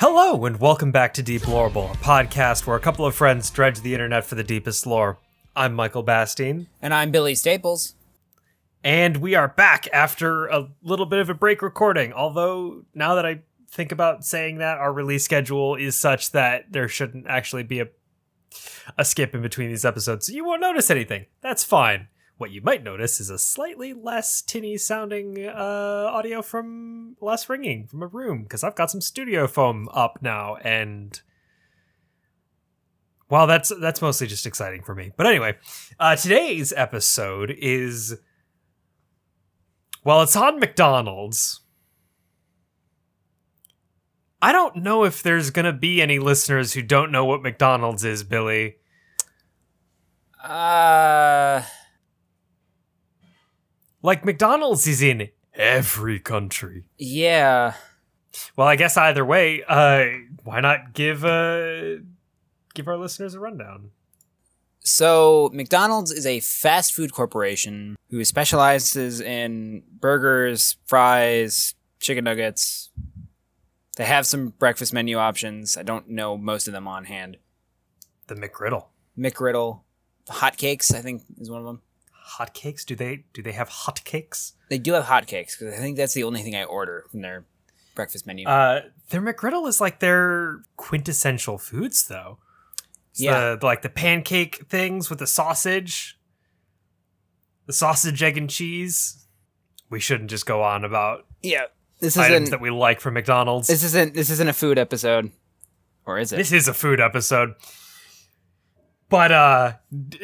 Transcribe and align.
Hello, 0.00 0.46
and 0.46 0.58
welcome 0.58 0.90
back 0.90 1.12
to 1.12 1.22
Deep 1.22 1.42
a 1.42 1.46
podcast 1.46 2.66
where 2.66 2.74
a 2.74 2.80
couple 2.80 3.04
of 3.04 3.14
friends 3.14 3.50
dredge 3.50 3.80
the 3.82 3.92
internet 3.92 4.24
for 4.24 4.34
the 4.34 4.42
deepest 4.42 4.86
lore. 4.86 5.18
I'm 5.54 5.74
Michael 5.74 6.02
Bastine, 6.02 6.68
And 6.80 6.94
I'm 6.94 7.10
Billy 7.10 7.34
Staples. 7.34 7.96
and 8.82 9.18
we 9.18 9.34
are 9.34 9.46
back 9.46 9.88
after 9.92 10.46
a 10.46 10.70
little 10.82 11.04
bit 11.04 11.18
of 11.18 11.28
a 11.28 11.34
break 11.34 11.60
recording. 11.60 12.14
Although, 12.14 12.86
now 12.94 13.14
that 13.14 13.26
I 13.26 13.42
think 13.70 13.92
about 13.92 14.24
saying 14.24 14.56
that, 14.56 14.78
our 14.78 14.90
release 14.90 15.26
schedule 15.26 15.74
is 15.74 15.96
such 15.96 16.30
that 16.30 16.72
there 16.72 16.88
shouldn't 16.88 17.26
actually 17.26 17.64
be 17.64 17.80
a, 17.80 17.88
a 18.96 19.04
skip 19.04 19.34
in 19.34 19.42
between 19.42 19.68
these 19.68 19.84
episodes, 19.84 20.28
so 20.28 20.32
you 20.32 20.46
won't 20.46 20.62
notice 20.62 20.90
anything. 20.90 21.26
That's 21.42 21.62
fine. 21.62 22.08
What 22.40 22.52
you 22.52 22.62
might 22.62 22.82
notice 22.82 23.20
is 23.20 23.28
a 23.28 23.36
slightly 23.36 23.92
less 23.92 24.40
tinny 24.40 24.78
sounding 24.78 25.46
uh, 25.46 26.08
audio 26.10 26.40
from 26.40 27.18
less 27.20 27.50
ringing 27.50 27.86
from 27.86 28.02
a 28.02 28.06
room 28.06 28.44
because 28.44 28.64
I've 28.64 28.74
got 28.74 28.90
some 28.90 29.02
studio 29.02 29.46
foam 29.46 29.90
up 29.92 30.20
now, 30.22 30.56
and 30.56 31.20
well, 33.28 33.46
that's 33.46 33.70
that's 33.78 34.00
mostly 34.00 34.26
just 34.26 34.46
exciting 34.46 34.82
for 34.82 34.94
me. 34.94 35.12
But 35.18 35.26
anyway, 35.26 35.58
uh, 35.98 36.16
today's 36.16 36.72
episode 36.74 37.54
is 37.58 38.16
well, 40.02 40.22
it's 40.22 40.34
on 40.34 40.60
McDonald's. 40.60 41.60
I 44.40 44.52
don't 44.52 44.76
know 44.76 45.04
if 45.04 45.22
there's 45.22 45.50
gonna 45.50 45.74
be 45.74 46.00
any 46.00 46.18
listeners 46.18 46.72
who 46.72 46.80
don't 46.80 47.12
know 47.12 47.26
what 47.26 47.42
McDonald's 47.42 48.02
is, 48.02 48.24
Billy. 48.24 48.76
Uh, 50.42 51.64
Like 54.02 54.24
McDonald's 54.24 54.86
is 54.86 55.02
in 55.02 55.28
every 55.54 56.18
country. 56.20 56.84
yeah. 56.98 57.74
Well, 58.56 58.68
I 58.68 58.76
guess 58.76 58.96
either 58.96 59.24
way, 59.24 59.64
uh, 59.66 60.04
why 60.44 60.60
not 60.60 60.92
give 60.92 61.24
uh 61.24 61.96
give 62.74 62.86
our 62.86 62.96
listeners 62.96 63.34
a 63.34 63.40
rundown? 63.40 63.90
So, 64.82 65.50
McDonald's 65.52 66.12
is 66.12 66.26
a 66.26 66.40
fast 66.40 66.94
food 66.94 67.12
corporation 67.12 67.96
who 68.08 68.24
specializes 68.24 69.20
in 69.20 69.82
burgers, 69.98 70.76
fries, 70.86 71.74
chicken 71.98 72.24
nuggets. 72.24 72.90
They 73.96 74.04
have 74.04 74.26
some 74.26 74.50
breakfast 74.50 74.92
menu 74.92 75.18
options. 75.18 75.76
I 75.76 75.82
don't 75.82 76.08
know 76.08 76.38
most 76.38 76.66
of 76.68 76.72
them 76.72 76.88
on 76.88 77.04
hand. 77.04 77.36
The 78.28 78.36
McRiddle. 78.36 78.86
McGriddle, 79.18 79.80
hotcakes, 80.28 80.94
I 80.94 81.02
think, 81.02 81.22
is 81.38 81.50
one 81.50 81.60
of 81.60 81.66
them. 81.66 81.82
Hotcakes? 82.38 82.84
Do 82.84 82.94
they 82.94 83.24
do 83.32 83.42
they 83.42 83.52
have 83.52 83.68
hotcakes? 83.68 84.52
They 84.68 84.78
do 84.78 84.92
have 84.92 85.04
hotcakes 85.04 85.58
because 85.58 85.74
I 85.74 85.78
think 85.78 85.96
that's 85.96 86.14
the 86.14 86.22
only 86.24 86.42
thing 86.42 86.54
I 86.54 86.64
order 86.64 87.04
from 87.10 87.20
their 87.22 87.44
breakfast 87.94 88.26
menu. 88.26 88.46
Uh, 88.46 88.82
their 89.10 89.20
McGriddle 89.20 89.66
is 89.68 89.80
like 89.80 90.00
their 90.00 90.62
quintessential 90.76 91.58
foods, 91.58 92.06
though. 92.06 92.38
It's 93.10 93.20
Yeah. 93.20 93.56
the, 93.56 93.66
like 93.66 93.82
the 93.82 93.88
pancake 93.88 94.66
things 94.68 95.10
with 95.10 95.18
the 95.18 95.26
sausage, 95.26 96.18
the 97.66 97.72
sausage, 97.72 98.22
egg, 98.22 98.38
and 98.38 98.48
cheese. 98.48 99.26
We 99.88 99.98
shouldn't 100.00 100.30
just 100.30 100.46
go 100.46 100.62
on 100.62 100.84
about 100.84 101.26
yeah, 101.42 101.64
this 101.98 102.16
items 102.16 102.34
isn't 102.42 102.50
that 102.50 102.60
we 102.60 102.70
like 102.70 103.00
from 103.00 103.14
McDonald's. 103.14 103.66
this 103.66 103.82
isn't 103.82 104.14
this 104.14 104.30
isn't 104.30 104.48
a 104.48 104.52
food 104.52 104.78
episode, 104.78 105.32
or 106.06 106.18
is 106.18 106.32
it? 106.32 106.36
This 106.36 106.52
is 106.52 106.68
a 106.68 106.74
food 106.74 107.00
episode. 107.00 107.54
But 109.10 109.32
uh 109.32 109.72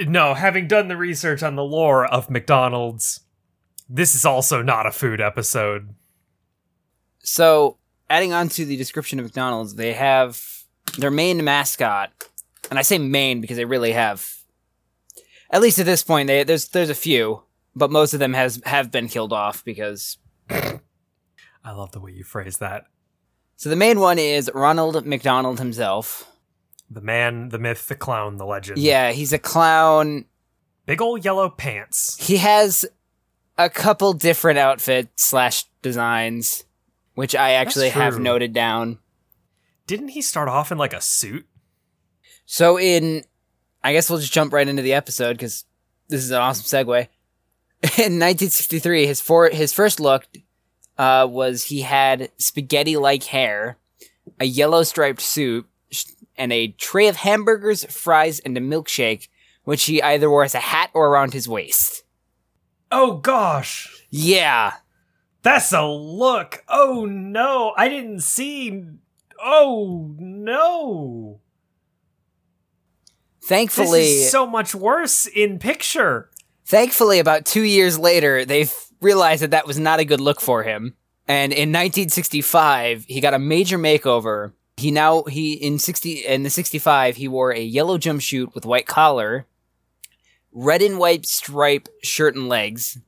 no, 0.06 0.32
having 0.32 0.68
done 0.68 0.88
the 0.88 0.96
research 0.96 1.42
on 1.42 1.56
the 1.56 1.64
lore 1.64 2.06
of 2.06 2.30
McDonald's, 2.30 3.20
this 3.88 4.14
is 4.14 4.24
also 4.24 4.62
not 4.62 4.86
a 4.86 4.92
food 4.92 5.20
episode. 5.20 5.94
So, 7.18 7.78
adding 8.08 8.32
on 8.32 8.48
to 8.50 8.64
the 8.64 8.76
description 8.76 9.18
of 9.18 9.24
McDonald's, 9.24 9.74
they 9.74 9.92
have 9.92 10.64
their 10.98 11.10
main 11.10 11.42
mascot, 11.44 12.12
and 12.70 12.78
I 12.78 12.82
say 12.82 12.98
main 12.98 13.40
because 13.40 13.56
they 13.56 13.64
really 13.64 13.92
have, 13.92 14.36
at 15.50 15.60
least 15.60 15.80
at 15.80 15.86
this 15.86 16.04
point, 16.04 16.28
they, 16.28 16.44
there's 16.44 16.68
there's 16.68 16.90
a 16.90 16.94
few, 16.94 17.42
but 17.74 17.90
most 17.90 18.14
of 18.14 18.20
them 18.20 18.34
has 18.34 18.62
have 18.64 18.90
been 18.90 19.08
killed 19.08 19.32
off 19.32 19.64
because. 19.64 20.18
I 20.48 21.72
love 21.72 21.90
the 21.90 21.98
way 21.98 22.12
you 22.12 22.22
phrase 22.22 22.58
that. 22.58 22.84
So 23.56 23.68
the 23.68 23.74
main 23.74 23.98
one 23.98 24.20
is 24.20 24.48
Ronald 24.54 25.04
McDonald 25.04 25.58
himself. 25.58 26.30
The 26.90 27.00
man, 27.00 27.48
the 27.48 27.58
myth, 27.58 27.88
the 27.88 27.94
clown, 27.94 28.38
the 28.38 28.46
legend. 28.46 28.78
Yeah, 28.78 29.12
he's 29.12 29.32
a 29.32 29.38
clown. 29.38 30.26
Big 30.86 31.00
old 31.00 31.24
yellow 31.24 31.50
pants. 31.50 32.16
He 32.24 32.36
has 32.36 32.86
a 33.58 33.68
couple 33.68 34.12
different 34.12 34.58
outfit 34.58 35.08
slash 35.16 35.64
designs, 35.82 36.64
which 37.14 37.34
I 37.34 37.52
actually 37.52 37.88
have 37.88 38.18
noted 38.18 38.52
down. 38.52 38.98
Didn't 39.86 40.08
he 40.08 40.22
start 40.22 40.48
off 40.48 40.70
in 40.70 40.78
like 40.78 40.92
a 40.92 41.00
suit? 41.00 41.46
So 42.44 42.78
in, 42.78 43.24
I 43.82 43.92
guess 43.92 44.08
we'll 44.08 44.20
just 44.20 44.32
jump 44.32 44.52
right 44.52 44.66
into 44.66 44.82
the 44.82 44.94
episode 44.94 45.34
because 45.34 45.64
this 46.08 46.22
is 46.22 46.30
an 46.30 46.38
awesome 46.38 46.64
segue. 46.64 47.08
In 47.82 48.18
1963, 48.18 49.06
his 49.06 49.20
for 49.20 49.50
his 49.50 49.72
first 49.72 50.00
look 50.00 50.26
uh, 50.96 51.26
was 51.28 51.64
he 51.64 51.82
had 51.82 52.30
spaghetti-like 52.38 53.24
hair, 53.24 53.76
a 54.40 54.46
yellow 54.46 54.82
striped 54.82 55.20
suit, 55.20 55.66
and 56.38 56.52
a 56.52 56.68
tray 56.68 57.08
of 57.08 57.16
hamburgers, 57.16 57.84
fries, 57.84 58.40
and 58.40 58.56
a 58.56 58.60
milkshake, 58.60 59.28
which 59.64 59.84
he 59.84 60.02
either 60.02 60.30
wore 60.30 60.44
as 60.44 60.54
a 60.54 60.60
hat 60.60 60.90
or 60.94 61.08
around 61.08 61.32
his 61.32 61.48
waist. 61.48 62.02
Oh 62.92 63.16
gosh. 63.16 64.04
Yeah, 64.10 64.74
That's 65.42 65.72
a 65.72 65.86
look. 65.86 66.64
Oh 66.68 67.04
no. 67.06 67.72
I 67.76 67.88
didn't 67.88 68.20
see. 68.20 68.84
Oh 69.42 70.14
no. 70.18 71.40
thankfully, 73.42 74.00
This 74.00 74.24
is 74.26 74.30
so 74.30 74.46
much 74.46 74.74
worse 74.74 75.26
in 75.26 75.58
picture. 75.58 76.30
Thankfully, 76.64 77.18
about 77.18 77.44
two 77.44 77.62
years 77.62 77.98
later, 77.98 78.44
they 78.44 78.66
realized 79.00 79.42
that 79.42 79.52
that 79.52 79.66
was 79.66 79.78
not 79.78 80.00
a 80.00 80.04
good 80.04 80.20
look 80.20 80.40
for 80.40 80.62
him. 80.62 80.94
And 81.28 81.52
in 81.52 81.70
1965, 81.70 83.04
he 83.06 83.20
got 83.20 83.34
a 83.34 83.38
major 83.38 83.78
makeover. 83.78 84.52
He 84.76 84.90
now 84.90 85.22
he 85.24 85.54
in 85.54 85.78
60 85.78 86.26
in 86.26 86.42
the 86.42 86.50
65 86.50 87.16
he 87.16 87.28
wore 87.28 87.50
a 87.52 87.60
yellow 87.60 87.96
jumpsuit 87.96 88.54
with 88.54 88.66
white 88.66 88.86
collar, 88.86 89.46
red 90.52 90.82
and 90.82 90.98
white 90.98 91.24
stripe 91.24 91.88
shirt 92.02 92.34
and 92.34 92.48
legs, 92.48 92.98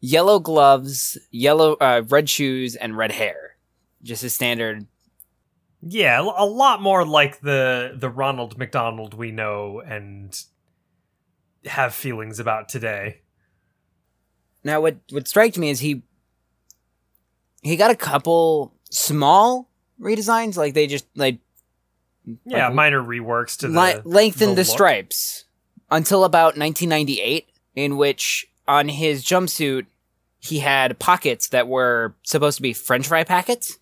yellow 0.00 0.38
gloves, 0.38 1.16
yellow 1.30 1.74
uh, 1.80 2.02
red 2.08 2.28
shoes, 2.28 2.76
and 2.76 2.96
red 2.96 3.12
hair. 3.12 3.56
Just 4.02 4.22
a 4.22 4.28
standard. 4.28 4.86
Yeah, 5.82 6.20
a 6.20 6.44
lot 6.44 6.82
more 6.82 7.06
like 7.06 7.40
the 7.40 7.94
the 7.96 8.10
Ronald 8.10 8.58
McDonald 8.58 9.14
we 9.14 9.30
know 9.30 9.80
and 9.80 10.38
have 11.64 11.94
feelings 11.94 12.38
about 12.38 12.68
today. 12.68 13.22
Now, 14.62 14.82
what 14.82 14.98
what 15.10 15.26
strikes 15.26 15.56
me 15.56 15.70
is 15.70 15.80
he 15.80 16.02
he 17.62 17.76
got 17.76 17.90
a 17.90 17.96
couple 17.96 18.74
small 18.90 19.69
redesigns. 20.00 20.56
Like 20.56 20.74
they 20.74 20.86
just 20.86 21.06
like 21.14 21.38
Yeah, 22.44 22.66
Like, 22.66 22.74
minor 22.74 23.02
reworks 23.02 23.56
to 23.58 23.68
the 23.68 23.80
li- 23.80 24.00
lengthened 24.04 24.56
the, 24.56 24.64
stripes 24.64 25.44
until 25.90 26.24
about 26.24 26.56
1998, 26.56 27.48
in 27.74 27.96
which 27.96 28.46
on 28.68 28.88
his 28.88 29.24
jumpsuit 29.24 29.86
he 30.38 30.60
had 30.60 30.98
pockets 30.98 31.48
that 31.48 31.66
were 31.68 32.14
supposed 32.22 32.56
to 32.56 32.62
be 32.62 32.72
French 32.72 33.08
fry 33.08 33.24
packets. 33.24 33.78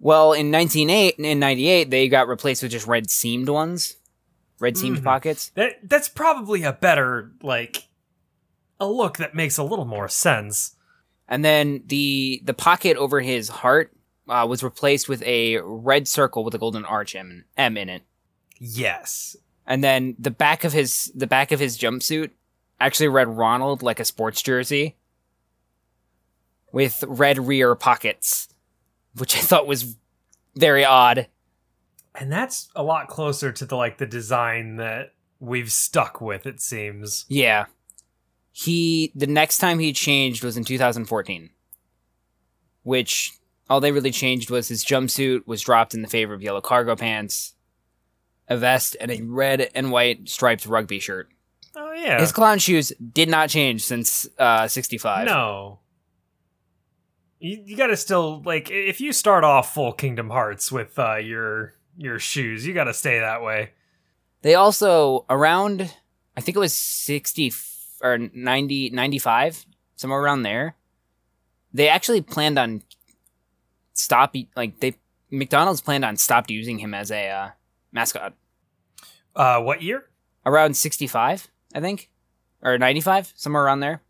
Well, 0.00 0.32
in 0.32 0.50
1998, 0.52 1.18
in 1.18 1.38
98, 1.38 1.90
they 1.90 2.08
got 2.08 2.28
replaced 2.28 2.62
with 2.62 2.72
just 2.72 2.86
red 2.86 3.10
seamed 3.10 3.48
ones, 3.48 3.96
red 4.60 4.76
seamed 4.76 4.98
Mhm. 4.98 5.04
pockets. 5.04 5.50
That 5.54 5.78
that's 5.88 6.08
probably 6.08 6.62
a 6.62 6.72
better 6.72 7.32
like 7.42 7.88
a 8.78 8.86
look 8.86 9.16
that 9.16 9.34
makes 9.34 9.56
a 9.56 9.62
little 9.64 9.84
more 9.86 10.08
sense. 10.08 10.76
And 11.26 11.42
then 11.44 11.84
the 11.86 12.42
the 12.44 12.52
pocket 12.54 12.96
over 12.98 13.20
his 13.22 13.48
heart 13.48 13.93
uh, 14.28 14.46
was 14.48 14.62
replaced 14.62 15.08
with 15.08 15.22
a 15.22 15.58
red 15.58 16.08
circle 16.08 16.44
with 16.44 16.54
a 16.54 16.58
golden 16.58 16.84
arch 16.84 17.14
M, 17.14 17.44
M 17.56 17.76
in 17.76 17.88
it. 17.88 18.02
Yes. 18.58 19.36
And 19.66 19.82
then 19.82 20.16
the 20.18 20.30
back 20.30 20.64
of 20.64 20.72
his 20.72 21.10
the 21.14 21.26
back 21.26 21.52
of 21.52 21.60
his 21.60 21.78
jumpsuit 21.78 22.30
actually 22.80 23.08
read 23.08 23.28
Ronald 23.28 23.82
like 23.82 24.00
a 24.00 24.04
sports 24.04 24.42
jersey 24.42 24.96
with 26.72 27.04
red 27.06 27.38
rear 27.38 27.74
pockets, 27.74 28.48
which 29.16 29.36
I 29.36 29.40
thought 29.40 29.66
was 29.66 29.96
very 30.54 30.84
odd. 30.84 31.28
And 32.14 32.30
that's 32.30 32.68
a 32.74 32.82
lot 32.82 33.08
closer 33.08 33.52
to 33.52 33.64
the 33.64 33.76
like 33.76 33.98
the 33.98 34.06
design 34.06 34.76
that 34.76 35.14
we've 35.40 35.70
stuck 35.70 36.20
with 36.20 36.46
it 36.46 36.60
seems. 36.60 37.24
Yeah. 37.28 37.66
He 38.52 39.12
the 39.14 39.26
next 39.26 39.58
time 39.58 39.78
he 39.78 39.92
changed 39.92 40.44
was 40.44 40.56
in 40.56 40.64
2014. 40.64 41.50
Which 42.82 43.32
all 43.68 43.80
they 43.80 43.92
really 43.92 44.10
changed 44.10 44.50
was 44.50 44.68
his 44.68 44.84
jumpsuit 44.84 45.46
was 45.46 45.62
dropped 45.62 45.94
in 45.94 46.02
the 46.02 46.08
favor 46.08 46.34
of 46.34 46.42
yellow 46.42 46.60
cargo 46.60 46.96
pants, 46.96 47.54
a 48.48 48.56
vest, 48.56 48.96
and 49.00 49.10
a 49.10 49.22
red 49.22 49.70
and 49.74 49.90
white 49.90 50.28
striped 50.28 50.66
rugby 50.66 50.98
shirt. 50.98 51.28
Oh 51.74 51.92
yeah. 51.92 52.20
His 52.20 52.32
clown 52.32 52.58
shoes 52.58 52.92
did 53.12 53.28
not 53.28 53.48
change 53.48 53.84
since 53.84 54.28
uh, 54.38 54.68
65. 54.68 55.26
no. 55.26 55.80
You, 57.40 57.62
you 57.62 57.76
got 57.76 57.88
to 57.88 57.96
still 57.96 58.40
like 58.42 58.70
if 58.70 59.00
you 59.00 59.12
start 59.12 59.44
off 59.44 59.74
full 59.74 59.92
Kingdom 59.92 60.30
Hearts 60.30 60.72
with 60.72 60.98
uh, 60.98 61.16
your 61.16 61.74
your 61.96 62.18
shoes, 62.18 62.66
you 62.66 62.72
got 62.72 62.84
to 62.84 62.94
stay 62.94 63.18
that 63.18 63.42
way. 63.42 63.70
They 64.42 64.54
also 64.54 65.26
around 65.28 65.94
I 66.36 66.40
think 66.40 66.56
it 66.56 66.60
was 66.60 66.72
60 66.72 67.52
or 68.02 68.18
90 68.18 68.90
95 68.90 69.66
somewhere 69.96 70.20
around 70.20 70.42
there. 70.42 70.76
They 71.72 71.88
actually 71.88 72.20
planned 72.20 72.58
on 72.58 72.82
stop 73.94 74.34
like 74.56 74.80
they 74.80 74.96
McDonald's 75.30 75.80
planned 75.80 76.04
on 76.04 76.16
stopped 76.16 76.50
using 76.50 76.78
him 76.78 76.92
as 76.94 77.10
a 77.10 77.28
uh, 77.28 77.50
mascot 77.92 78.34
Uh, 79.34 79.60
what 79.60 79.82
year? 79.82 80.04
around 80.46 80.76
65, 80.76 81.48
I 81.74 81.80
think. 81.80 82.10
Or 82.62 82.76
95, 82.78 83.32
somewhere 83.34 83.64
around 83.64 83.80
there. 83.80 84.02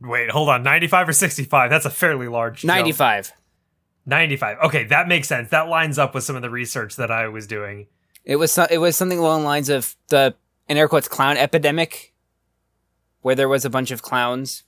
Wait, 0.00 0.30
hold 0.30 0.48
on. 0.48 0.62
95 0.62 1.08
or 1.10 1.12
65? 1.12 1.70
That's 1.70 1.84
a 1.84 1.90
fairly 1.90 2.28
large 2.28 2.64
95. 2.64 3.32
95. 4.06 4.58
Okay, 4.64 4.84
that 4.84 5.06
makes 5.08 5.28
sense. 5.28 5.50
That 5.50 5.68
lines 5.68 5.98
up 5.98 6.14
with 6.14 6.24
some 6.24 6.34
of 6.36 6.42
the 6.42 6.50
research 6.50 6.96
that 6.96 7.10
I 7.10 7.28
was 7.28 7.46
doing. 7.46 7.86
It 8.24 8.36
was 8.36 8.52
so- 8.52 8.66
it 8.70 8.78
was 8.78 8.96
something 8.96 9.18
along 9.18 9.42
the 9.42 9.46
lines 9.46 9.68
of 9.68 9.96
the 10.08 10.34
in 10.68 10.76
air 10.76 10.88
quotes 10.88 11.08
clown 11.08 11.36
epidemic, 11.36 12.14
where 13.22 13.34
there 13.34 13.48
was 13.48 13.64
a 13.64 13.70
bunch 13.70 13.90
of 13.90 14.02
clowns. 14.02 14.64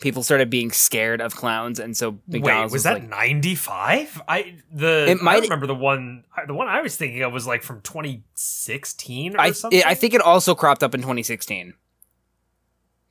People 0.00 0.22
started 0.22 0.48
being 0.48 0.70
scared 0.70 1.20
of 1.20 1.34
clowns, 1.34 1.80
and 1.80 1.96
so 1.96 2.18
McDonald's 2.28 2.70
Wait, 2.70 2.76
was 2.76 2.82
that 2.84 2.94
like, 3.00 3.08
95? 3.08 4.22
I 4.28 4.54
the 4.72 5.06
It 5.10 5.20
might- 5.22 5.38
I 5.38 5.40
remember 5.40 5.66
the 5.66 5.74
one 5.74 6.24
the 6.46 6.54
one 6.54 6.68
I 6.68 6.80
was 6.82 6.96
thinking 6.96 7.22
of 7.22 7.32
was 7.32 7.46
like 7.48 7.64
from 7.64 7.80
2016 7.80 9.34
or 9.34 9.40
I 9.40 9.50
something. 9.50 9.80
it, 9.80 9.86
I 9.86 9.94
think 9.94 10.14
it 10.14 10.20
also 10.20 10.54
cropped 10.54 10.84
up 10.84 10.94
in 10.94 11.00
2016 11.00 11.74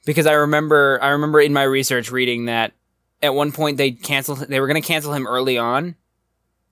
because 0.05 0.25
I 0.25 0.31
remember 0.33 0.97
I 1.01 1.09
remember 1.09 1.41
in 1.41 1.51
my 1.51 1.63
research 1.63 2.09
reading 2.09 2.45
that 2.45 2.71
at 3.21 3.33
one 3.33 3.51
point 3.51 3.75
they 3.75 3.91
canceled 3.91 4.39
they 4.47 4.61
were 4.61 4.67
going 4.67 4.81
to 4.81 4.87
cancel 4.87 5.13
him 5.13 5.27
early 5.27 5.57
on 5.57 5.95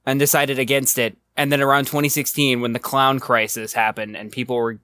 and 0.06 0.18
decided 0.18 0.60
against 0.60 0.98
it 0.98 1.18
and 1.36 1.52
then 1.52 1.62
around 1.62 1.86
2016 1.88 2.62
when 2.62 2.72
the 2.72 2.80
clown 2.80 3.20
crisis 3.20 3.74
happened 3.74 4.16
and 4.16 4.32
people 4.32 4.56
were 4.56 4.80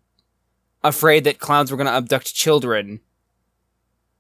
afraid 0.83 1.24
that 1.24 1.39
clowns 1.39 1.72
were 1.72 1.78
going 1.78 1.88
to 1.88 1.94
abduct 1.94 2.33
children 2.36 3.00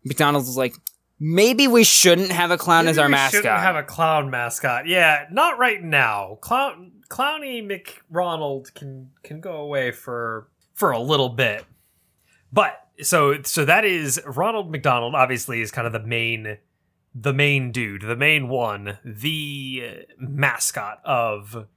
McDonald's 0.05 0.47
was 0.47 0.55
like 0.57 0.75
maybe 1.21 1.67
we 1.67 1.83
shouldn't 1.83 2.31
have 2.31 2.49
a 2.49 2.57
clown 2.57 2.85
Maybe 2.85 2.91
as 2.91 2.97
our 2.97 3.07
mascot. 3.07 3.43
we 3.43 3.49
mascot 3.49 3.59
Shouldn't 3.59 3.75
have 3.75 3.75
a 3.75 3.83
clown 3.83 4.29
mascot. 4.31 4.87
Yeah, 4.87 5.27
not 5.31 5.59
right 5.59 5.81
now. 5.81 6.39
Clown 6.41 6.91
Clowny 7.09 7.63
McRonald 7.63 8.73
can 8.73 9.11
can 9.23 9.39
go 9.39 9.53
away 9.53 9.91
for 9.91 10.49
for 10.73 10.91
a 10.91 10.99
little 10.99 11.29
bit. 11.29 11.63
But 12.51 12.73
so 13.01 13.41
so 13.43 13.63
that 13.65 13.85
is 13.85 14.19
Ronald 14.25 14.71
McDonald 14.71 15.13
obviously 15.13 15.61
is 15.61 15.71
kind 15.71 15.85
of 15.85 15.93
the 15.93 15.99
main 16.05 16.57
the 17.13 17.33
main 17.33 17.71
dude, 17.71 18.01
the 18.01 18.15
main 18.15 18.47
one, 18.47 18.97
the 19.05 20.05
mascot 20.17 21.01
of 21.05 21.67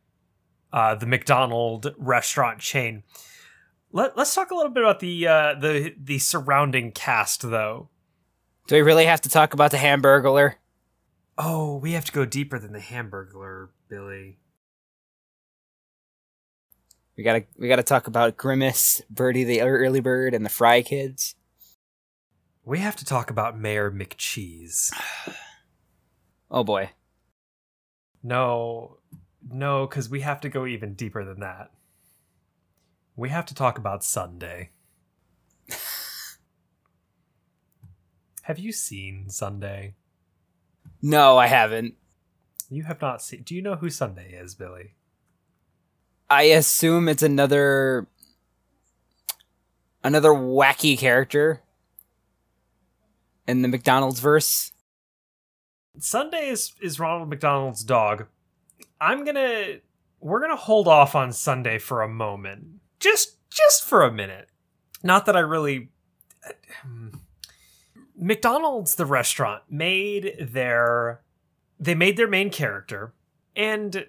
uh, 0.73 0.95
the 0.95 1.07
McDonald 1.07 1.95
restaurant 1.99 2.61
chain. 2.61 3.03
Let, 3.93 4.17
let's 4.17 4.35
talk 4.35 4.51
a 4.51 4.55
little 4.55 4.73
bit 4.73 4.83
about 4.85 5.01
the 5.01 5.27
uh, 5.27 5.55
the 5.55 5.95
the 6.01 6.19
surrounding 6.19 6.93
cast 6.93 7.43
though. 7.43 7.91
Do 8.67 8.75
we 8.75 8.83
really 8.83 9.07
have 9.07 9.21
to 9.21 9.29
talk 9.29 9.55
about 9.55 9.71
the 9.71 9.77
hamburglar 9.77 10.55
Oh, 11.37 11.77
we 11.79 11.93
have 11.93 12.05
to 12.05 12.13
go 12.13 12.25
deeper 12.25 12.59
than 12.61 12.73
the 12.73 12.79
Hamburglar, 12.79 13.71
Billy. 13.89 14.39
we 17.17 17.25
got 17.25 17.35
to 17.35 17.45
we 17.59 17.69
got 17.69 17.77
to 17.77 17.83
talk 17.83 18.07
about 18.07 18.37
Grimace 18.37 19.03
Birdie 19.11 19.45
the 19.45 19.61
early 19.61 20.01
bird 20.01 20.35
and 20.35 20.45
the 20.45 20.51
Fry 20.51 20.83
kids 20.83 21.35
We 22.65 22.79
have 22.79 22.97
to 22.97 23.05
talk 23.05 23.31
about 23.31 23.59
Mayor 23.59 23.91
McCheese. 23.91 24.93
Oh 26.51 26.63
boy. 26.63 26.91
No, 28.23 28.99
no, 29.51 29.89
because 29.89 30.09
we 30.09 30.21
have 30.21 30.41
to 30.43 30.49
go 30.49 30.67
even 30.67 30.95
deeper 30.95 31.25
than 31.25 31.41
that. 31.41 31.73
We 33.17 33.31
have 33.31 33.47
to 33.47 33.55
talk 33.57 33.77
about 33.77 34.05
Sunday. 34.05 34.71
Have 38.45 38.59
you 38.59 38.73
seen 38.73 39.31
Sunday? 39.31 39.95
No, 41.01 41.39
I 41.39 41.47
haven't. 41.47 41.95
You 42.69 42.85
have 42.85 43.01
not 43.01 43.23
seen. 43.23 43.43
Do 43.43 43.55
you 43.55 43.63
know 43.63 43.77
who 43.77 43.89
Sunday 43.89 44.33
is, 44.33 44.55
Billy? 44.55 44.93
I 46.29 46.43
assume 46.45 47.09
it's 47.09 47.23
another 47.23 48.07
another 50.03 50.29
wacky 50.29 50.99
character 50.99 51.63
in 53.49 53.63
the 53.63 53.69
McDonald's 53.69 54.21
verse. 54.21 54.73
Sunday 55.99 56.49
is 56.49 56.75
is 56.83 57.01
Ronald 57.01 57.31
McDonald's 57.31 57.83
dog. 57.83 58.27
I'm 59.01 59.25
gonna 59.25 59.77
we're 60.21 60.41
gonna 60.41 60.55
hold 60.55 60.87
off 60.87 61.15
on 61.15 61.33
Sunday 61.33 61.79
for 61.79 62.03
a 62.03 62.09
moment, 62.09 62.67
just 63.01 63.39
just 63.49 63.85
for 63.85 64.03
a 64.03 64.13
minute. 64.13 64.49
Not 65.03 65.25
that 65.25 65.37
I 65.37 65.41
really. 65.41 65.89
Uh, 66.47 66.53
hmm. 66.83 67.09
McDonald's, 68.25 68.95
the 68.95 69.05
restaurant, 69.05 69.65
made 69.69 70.35
their 70.41 71.21
they 71.79 71.95
made 71.95 72.17
their 72.17 72.27
main 72.27 72.49
character, 72.49 73.13
and 73.55 74.07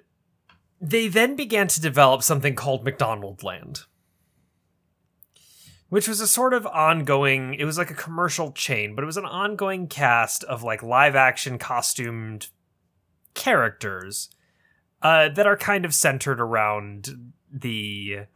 they 0.80 1.10
then 1.10 1.36
began 1.36 1.68
to 1.68 1.82
develop 1.82 2.24
something 2.24 2.56
called 2.56 2.86
McDonald 2.86 3.44
Land, 3.44 3.82
which 5.90 6.08
was 6.08 6.22
a 6.22 6.28
sort 6.28 6.54
of 6.54 6.66
ongoing. 6.66 7.56
It 7.56 7.66
was 7.66 7.78
like 7.78 7.92
a 7.92 7.96
commercial 7.96 8.54
chain, 8.54 8.96
but 8.96 9.04
it 9.04 9.06
was 9.06 9.18
an 9.18 9.26
ongoing 9.26 9.88
cast 9.88 10.46
of 10.46 10.64
like 10.64 10.82
live 10.82 11.18
action 11.18 11.58
costumed 11.58 12.48
characters 13.34 14.30
uh, 15.02 15.28
that 15.28 15.46
are 15.46 15.58
kind 15.58 15.84
of 15.84 15.94
centered 15.94 16.40
around 16.40 17.34
the 17.52 18.28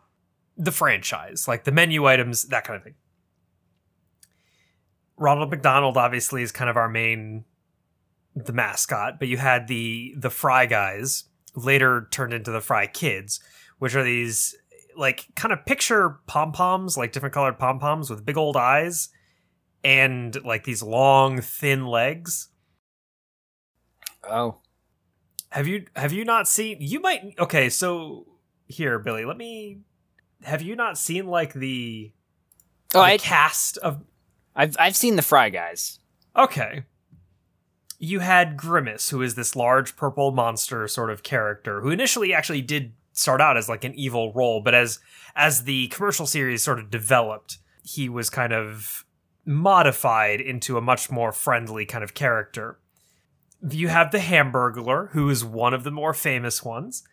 the 0.57 0.73
franchise, 0.73 1.47
like 1.47 1.63
the 1.63 1.71
menu 1.71 2.05
items, 2.05 2.43
that 2.49 2.65
kind 2.65 2.75
of 2.75 2.83
thing. 2.83 2.95
Ronald 5.19 5.51
McDonald 5.51 5.97
obviously 5.97 6.41
is 6.41 6.51
kind 6.51 6.69
of 6.69 6.77
our 6.77 6.89
main 6.89 7.45
the 8.35 8.53
mascot, 8.53 9.19
but 9.19 9.27
you 9.27 9.37
had 9.37 9.67
the 9.67 10.13
the 10.17 10.29
Fry 10.29 10.65
guys 10.65 11.25
later 11.55 12.07
turned 12.11 12.33
into 12.33 12.51
the 12.51 12.61
Fry 12.61 12.87
kids, 12.87 13.39
which 13.79 13.95
are 13.95 14.03
these 14.03 14.55
like 14.95 15.27
kind 15.35 15.53
of 15.53 15.65
picture 15.65 16.19
pom 16.25 16.51
poms, 16.51 16.97
like 16.97 17.11
different 17.11 17.33
colored 17.33 17.59
pom 17.59 17.79
poms 17.79 18.09
with 18.09 18.25
big 18.25 18.37
old 18.37 18.55
eyes 18.57 19.09
and 19.83 20.43
like 20.43 20.63
these 20.63 20.81
long 20.81 21.41
thin 21.41 21.85
legs. 21.85 22.49
Oh. 24.23 24.57
Have 25.51 25.67
you 25.67 25.85
have 25.95 26.13
you 26.13 26.23
not 26.23 26.47
seen 26.47 26.77
you 26.79 26.99
might 26.99 27.35
okay, 27.39 27.69
so 27.69 28.27
here, 28.67 28.99
Billy, 28.99 29.25
let 29.25 29.37
me 29.37 29.79
have 30.43 30.61
you 30.61 30.75
not 30.75 30.97
seen 30.97 31.27
like 31.27 31.53
the, 31.53 32.13
Oh, 32.93 32.99
the 32.99 33.05
I, 33.05 33.17
cast 33.17 33.77
of 33.79 34.03
I've 34.59 34.75
I've 34.77 34.95
seen 34.95 35.15
the 35.15 35.21
Fry 35.21 35.49
guys. 35.49 35.99
Okay. 36.35 36.83
You 37.97 38.19
had 38.19 38.57
Grimace, 38.57 39.09
who 39.09 39.21
is 39.21 39.35
this 39.35 39.55
large 39.55 39.95
purple 39.95 40.31
monster 40.31 40.85
sort 40.89 41.09
of 41.09 41.23
character, 41.23 41.79
who 41.79 41.91
initially 41.91 42.33
actually 42.33 42.61
did 42.61 42.91
start 43.13 43.39
out 43.39 43.55
as 43.55 43.69
like 43.69 43.85
an 43.85 43.95
evil 43.95 44.33
role, 44.33 44.61
but 44.61 44.75
as 44.75 44.99
as 45.33 45.63
the 45.63 45.87
commercial 45.87 46.25
series 46.25 46.61
sort 46.61 46.77
of 46.77 46.91
developed, 46.91 47.59
he 47.83 48.09
was 48.09 48.29
kind 48.29 48.51
of 48.51 49.05
modified 49.45 50.41
into 50.41 50.77
a 50.77 50.81
much 50.81 51.09
more 51.09 51.31
friendly 51.31 51.85
kind 51.85 52.03
of 52.03 52.13
character. 52.13 52.79
You 53.61 53.87
have 53.87 54.11
the 54.11 54.19
Hamburglar, 54.19 55.11
who 55.11 55.29
is 55.29 55.45
one 55.45 55.73
of 55.73 55.85
the 55.85 55.91
more 55.91 56.13
famous 56.13 56.63
ones, 56.63 57.03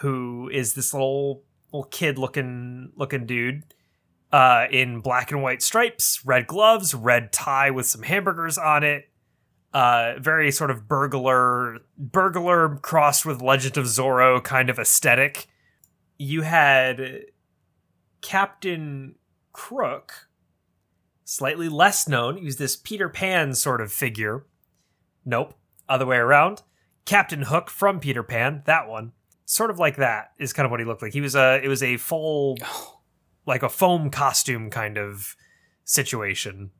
who 0.00 0.50
is 0.52 0.74
this 0.74 0.92
little 0.92 1.44
little 1.72 1.88
kid 1.88 2.18
looking 2.18 2.90
looking 2.96 3.26
dude 3.26 3.62
uh, 4.32 4.66
in 4.70 5.00
black 5.00 5.30
and 5.30 5.42
white 5.42 5.62
stripes, 5.62 6.24
red 6.24 6.46
gloves, 6.46 6.94
red 6.94 7.32
tie 7.32 7.70
with 7.70 7.86
some 7.86 8.02
hamburgers 8.02 8.58
on 8.58 8.82
it. 8.82 9.08
Uh, 9.72 10.14
very 10.20 10.52
sort 10.52 10.70
of 10.70 10.86
burglar, 10.86 11.78
burglar 11.98 12.76
crossed 12.76 13.26
with 13.26 13.42
Legend 13.42 13.76
of 13.76 13.86
Zorro 13.86 14.42
kind 14.42 14.70
of 14.70 14.78
aesthetic. 14.78 15.48
You 16.16 16.42
had 16.42 17.24
Captain 18.20 19.16
Crook, 19.52 20.28
slightly 21.24 21.68
less 21.68 22.08
known. 22.08 22.36
He 22.36 22.44
was 22.44 22.56
this 22.56 22.76
Peter 22.76 23.08
Pan 23.08 23.54
sort 23.54 23.80
of 23.80 23.92
figure. 23.92 24.46
Nope, 25.24 25.54
other 25.88 26.06
way 26.06 26.18
around. 26.18 26.62
Captain 27.04 27.42
Hook 27.42 27.68
from 27.68 28.00
Peter 28.00 28.22
Pan, 28.22 28.62
that 28.66 28.88
one. 28.88 29.12
Sort 29.44 29.70
of 29.70 29.78
like 29.78 29.96
that 29.96 30.32
is 30.38 30.52
kind 30.52 30.64
of 30.64 30.70
what 30.70 30.80
he 30.80 30.86
looked 30.86 31.02
like. 31.02 31.12
He 31.12 31.20
was 31.20 31.34
a 31.34 31.60
it 31.62 31.68
was 31.68 31.82
a 31.82 31.98
full 31.98 32.56
like 33.46 33.62
a 33.62 33.68
foam 33.68 34.10
costume 34.10 34.70
kind 34.70 34.98
of 34.98 35.36
situation. 35.84 36.70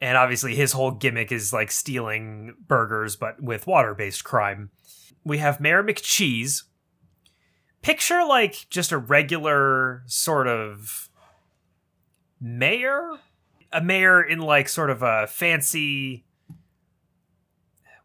And 0.00 0.16
obviously 0.16 0.54
his 0.54 0.72
whole 0.72 0.90
gimmick 0.90 1.32
is 1.32 1.52
like 1.52 1.70
stealing 1.70 2.54
burgers 2.66 3.16
but 3.16 3.42
with 3.42 3.66
water-based 3.66 4.24
crime. 4.24 4.70
We 5.24 5.38
have 5.38 5.60
Mayor 5.60 5.82
McCheese. 5.82 6.64
Picture 7.82 8.24
like 8.24 8.66
just 8.68 8.92
a 8.92 8.98
regular 8.98 10.02
sort 10.06 10.48
of 10.48 11.08
mayor, 12.40 13.12
a 13.72 13.80
mayor 13.80 14.22
in 14.22 14.40
like 14.40 14.68
sort 14.68 14.90
of 14.90 15.02
a 15.02 15.26
fancy 15.26 16.26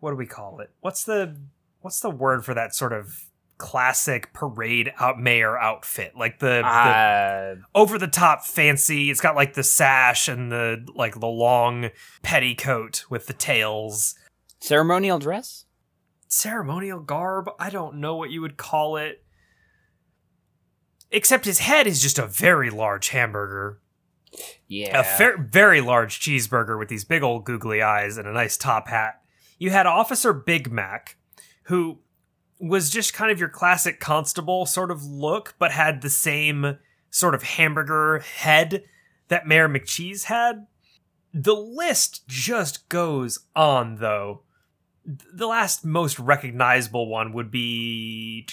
what 0.01 0.09
do 0.09 0.17
we 0.17 0.25
call 0.25 0.59
it? 0.59 0.71
What's 0.81 1.05
the 1.05 1.37
what's 1.79 2.01
the 2.01 2.09
word 2.09 2.43
for 2.43 2.53
that 2.53 2.75
sort 2.75 2.91
of 2.91 3.29
classic 3.61 4.33
parade 4.33 4.91
out 4.99 5.19
mayor 5.19 5.57
outfit? 5.57 6.13
Like 6.17 6.39
the, 6.39 6.65
Uh, 6.65 7.55
the 7.55 7.61
over 7.75 7.97
the 7.99 8.07
top 8.07 8.43
fancy. 8.43 9.11
It's 9.11 9.21
got 9.21 9.35
like 9.35 9.53
the 9.53 9.63
sash 9.63 10.27
and 10.27 10.51
the 10.51 10.85
like 10.95 11.19
the 11.19 11.27
long 11.27 11.91
petticoat 12.23 13.05
with 13.09 13.27
the 13.27 13.33
tails. 13.33 14.15
ceremonial 14.59 15.19
dress? 15.19 15.65
Ceremonial 16.27 16.99
garb. 16.99 17.49
I 17.59 17.69
don't 17.69 17.97
know 17.97 18.15
what 18.15 18.31
you 18.31 18.41
would 18.41 18.57
call 18.57 18.97
it. 18.97 19.23
Except 21.11 21.45
his 21.45 21.59
head 21.59 21.87
is 21.87 22.01
just 22.01 22.17
a 22.17 22.25
very 22.25 22.69
large 22.69 23.09
hamburger. 23.09 23.79
Yeah. 24.67 24.97
a 25.01 25.03
fair, 25.03 25.37
very 25.37 25.81
large 25.81 26.21
cheeseburger 26.21 26.79
with 26.79 26.87
these 26.87 27.03
big 27.03 27.21
old 27.21 27.43
googly 27.43 27.81
eyes 27.81 28.17
and 28.17 28.25
a 28.27 28.31
nice 28.31 28.55
top 28.57 28.87
hat. 28.87 29.21
You 29.59 29.71
had 29.71 29.85
Officer 29.85 30.31
Big 30.31 30.71
Mac, 30.71 31.17
who 31.63 31.99
was 32.61 32.89
just 32.89 33.13
kind 33.13 33.31
of 33.31 33.39
your 33.39 33.49
classic 33.49 33.99
constable 33.99 34.65
sort 34.65 34.91
of 34.91 35.03
look, 35.03 35.55
but 35.57 35.71
had 35.71 36.01
the 36.01 36.09
same 36.09 36.77
sort 37.09 37.35
of 37.35 37.43
hamburger 37.43 38.19
head 38.19 38.83
that 39.27 39.47
Mayor 39.47 39.67
McCheese 39.67 40.25
had. 40.25 40.67
The 41.33 41.55
list 41.55 42.27
just 42.27 42.87
goes 42.89 43.39
on, 43.55 43.95
though. 43.95 44.41
The 45.05 45.47
last 45.47 45.83
most 45.83 46.19
recognizable 46.19 47.07
one 47.07 47.33
would 47.33 47.49
be 47.49 48.47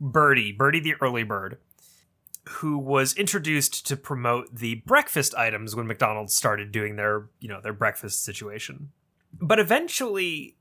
Birdie, 0.00 0.52
Birdie 0.52 0.80
the 0.80 0.94
early 1.00 1.24
bird 1.24 1.58
who 2.48 2.78
was 2.78 3.14
introduced 3.14 3.86
to 3.86 3.96
promote 3.96 4.54
the 4.54 4.76
breakfast 4.86 5.34
items 5.34 5.74
when 5.74 5.86
McDonald's 5.86 6.34
started 6.34 6.70
doing 6.70 6.94
their, 6.94 7.28
you 7.40 7.48
know, 7.48 7.60
their 7.60 7.72
breakfast 7.72 8.22
situation. 8.24 8.92
But 9.40 9.58
eventually 9.58 10.55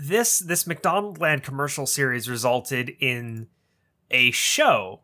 this 0.00 0.38
this 0.38 0.66
McDonald 0.66 1.20
Land 1.20 1.42
commercial 1.42 1.86
series 1.86 2.28
resulted 2.28 2.90
in 3.00 3.48
a 4.10 4.30
show, 4.30 5.00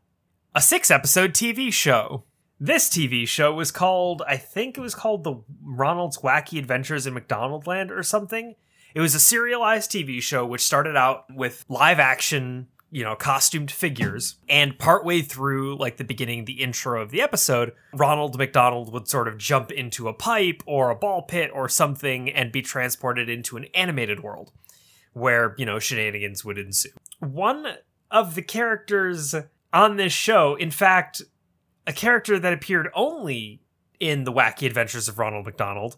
a 0.54 0.60
6-episode 0.60 1.32
TV 1.32 1.72
show. 1.72 2.24
This 2.58 2.88
TV 2.88 3.28
show 3.28 3.52
was 3.52 3.70
called 3.70 4.22
I 4.26 4.36
think 4.36 4.78
it 4.78 4.80
was 4.80 4.94
called 4.94 5.24
The 5.24 5.42
Ronald's 5.62 6.18
Wacky 6.18 6.58
Adventures 6.58 7.06
in 7.06 7.14
McDonaldland 7.14 7.90
or 7.90 8.02
something. 8.02 8.54
It 8.94 9.00
was 9.00 9.14
a 9.14 9.20
serialized 9.20 9.90
TV 9.90 10.22
show 10.22 10.46
which 10.46 10.62
started 10.62 10.96
out 10.96 11.24
with 11.34 11.64
live 11.68 12.00
action 12.00 12.68
you 12.88 13.02
know, 13.02 13.16
costumed 13.16 13.70
figures. 13.70 14.36
And 14.48 14.78
partway 14.78 15.20
through, 15.20 15.76
like 15.76 15.96
the 15.96 16.04
beginning, 16.04 16.44
the 16.44 16.62
intro 16.62 17.02
of 17.02 17.10
the 17.10 17.20
episode, 17.20 17.72
Ronald 17.92 18.38
McDonald 18.38 18.92
would 18.92 19.08
sort 19.08 19.28
of 19.28 19.36
jump 19.36 19.72
into 19.72 20.08
a 20.08 20.14
pipe 20.14 20.62
or 20.66 20.88
a 20.88 20.94
ball 20.94 21.22
pit 21.22 21.50
or 21.52 21.68
something 21.68 22.30
and 22.30 22.52
be 22.52 22.62
transported 22.62 23.28
into 23.28 23.56
an 23.56 23.66
animated 23.74 24.22
world 24.22 24.52
where, 25.16 25.54
you 25.56 25.64
know, 25.64 25.78
shenanigans 25.78 26.44
would 26.44 26.58
ensue. 26.58 26.90
One 27.20 27.66
of 28.10 28.34
the 28.34 28.42
characters 28.42 29.34
on 29.72 29.96
this 29.96 30.12
show, 30.12 30.56
in 30.56 30.70
fact, 30.70 31.22
a 31.86 31.92
character 31.94 32.38
that 32.38 32.52
appeared 32.52 32.90
only 32.94 33.62
in 33.98 34.24
The 34.24 34.32
Wacky 34.32 34.66
Adventures 34.66 35.08
of 35.08 35.18
Ronald 35.18 35.46
McDonald, 35.46 35.96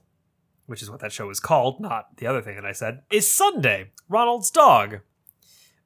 which 0.66 0.82
is 0.82 0.90
what 0.90 1.00
that 1.00 1.10
show 1.10 1.28
is 1.30 1.40
called, 1.40 1.80
not 1.80 2.16
the 2.18 2.28
other 2.28 2.40
thing 2.40 2.54
that 2.54 2.64
I 2.64 2.70
said, 2.70 3.02
is 3.10 3.28
Sunday, 3.28 3.90
Ronald's 4.08 4.52
dog. 4.52 5.00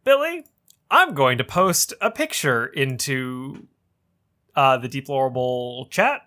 Billy, 0.04 0.44
I'm 0.90 1.14
going 1.14 1.38
to 1.38 1.44
post 1.44 1.94
a 2.02 2.10
picture 2.10 2.66
into 2.66 3.66
uh, 4.54 4.76
the 4.76 4.88
deplorable 4.88 5.86
chat. 5.90 6.20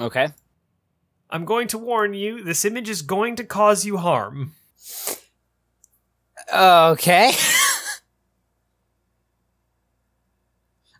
Okay. 0.00 0.30
I'm 1.30 1.44
going 1.44 1.68
to 1.68 1.78
warn 1.78 2.12
you, 2.14 2.42
this 2.42 2.64
image 2.64 2.88
is 2.88 3.02
going 3.02 3.36
to 3.36 3.44
cause 3.44 3.84
you 3.84 3.98
harm. 3.98 4.54
Okay. 6.52 7.32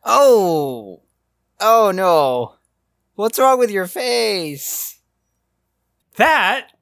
oh. 0.05 1.03
Oh 1.61 1.91
no. 1.93 2.55
What's 3.15 3.39
wrong 3.39 3.59
with 3.59 3.71
your 3.71 3.87
face? 3.87 4.99
That 6.17 6.73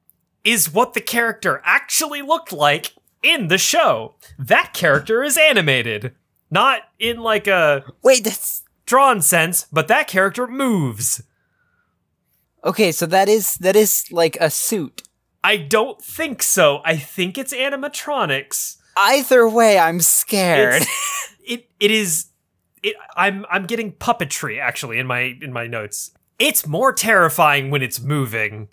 is 0.44 0.72
what 0.72 0.94
the 0.94 1.00
character 1.00 1.60
actually 1.64 2.22
looked 2.22 2.52
like 2.52 2.92
in 3.22 3.48
the 3.48 3.58
show. 3.58 4.14
That 4.38 4.72
character 4.72 5.22
is 5.22 5.36
animated. 5.36 6.14
Not 6.50 6.82
in 6.98 7.18
like 7.18 7.46
a 7.46 7.84
Wait, 8.02 8.24
that's 8.24 8.62
drawn 8.86 9.20
sense, 9.20 9.66
but 9.72 9.88
that 9.88 10.08
character 10.08 10.46
moves. 10.46 11.22
Okay, 12.64 12.92
so 12.92 13.06
that 13.06 13.28
is 13.28 13.54
that 13.56 13.76
is 13.76 14.10
like 14.10 14.36
a 14.40 14.50
suit. 14.50 15.02
I 15.44 15.56
don't 15.56 16.02
think 16.02 16.42
so. 16.42 16.80
I 16.84 16.96
think 16.96 17.38
it's 17.38 17.54
animatronics. 17.54 18.76
Either 18.96 19.48
way, 19.48 19.78
I'm 19.78 20.00
scared. 20.00 20.82
It's- 20.82 21.34
it 21.46 21.70
it 21.80 21.90
is 21.90 22.26
it 22.82 22.96
I'm 23.16 23.46
I'm 23.50 23.66
getting 23.66 23.92
puppetry 23.92 24.60
actually 24.60 24.98
in 24.98 25.06
my 25.06 25.36
in 25.40 25.52
my 25.52 25.66
notes. 25.66 26.10
It's 26.38 26.66
more 26.66 26.92
terrifying 26.92 27.70
when 27.70 27.82
it's 27.82 28.00
moving. 28.00 28.68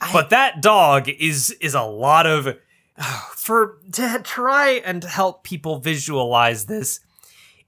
I- 0.00 0.12
but 0.12 0.30
that 0.30 0.62
dog 0.62 1.08
is 1.08 1.50
is 1.60 1.74
a 1.74 1.82
lot 1.82 2.26
of 2.26 2.56
for 3.34 3.78
to 3.92 4.20
try 4.22 4.80
and 4.84 5.02
help 5.04 5.42
people 5.44 5.78
visualize 5.80 6.66
this. 6.66 7.00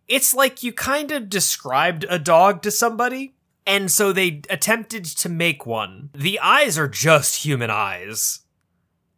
It's 0.07 0.33
like 0.35 0.63
you 0.63 0.73
kind 0.73 1.11
of 1.11 1.29
described 1.29 2.07
a 2.09 2.19
dog 2.19 2.63
to 2.63 2.71
somebody 2.71 3.35
and 3.69 3.91
so 3.91 4.15
they 4.15 4.41
attempted 4.49 5.05
to 5.05 5.29
make 5.29 5.67
one. 5.67 6.09
The 6.15 6.41
eyes 6.41 6.79
are 6.79 6.89
just 6.89 7.45
human 7.45 7.69
eyes. 7.69 8.41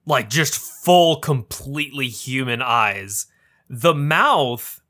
Like 0.04 0.28
just 0.28 0.58
full 0.58 1.20
completely 1.20 2.08
human 2.08 2.60
eyes. 2.60 3.28
The 3.68 3.94
mouth 3.94 4.82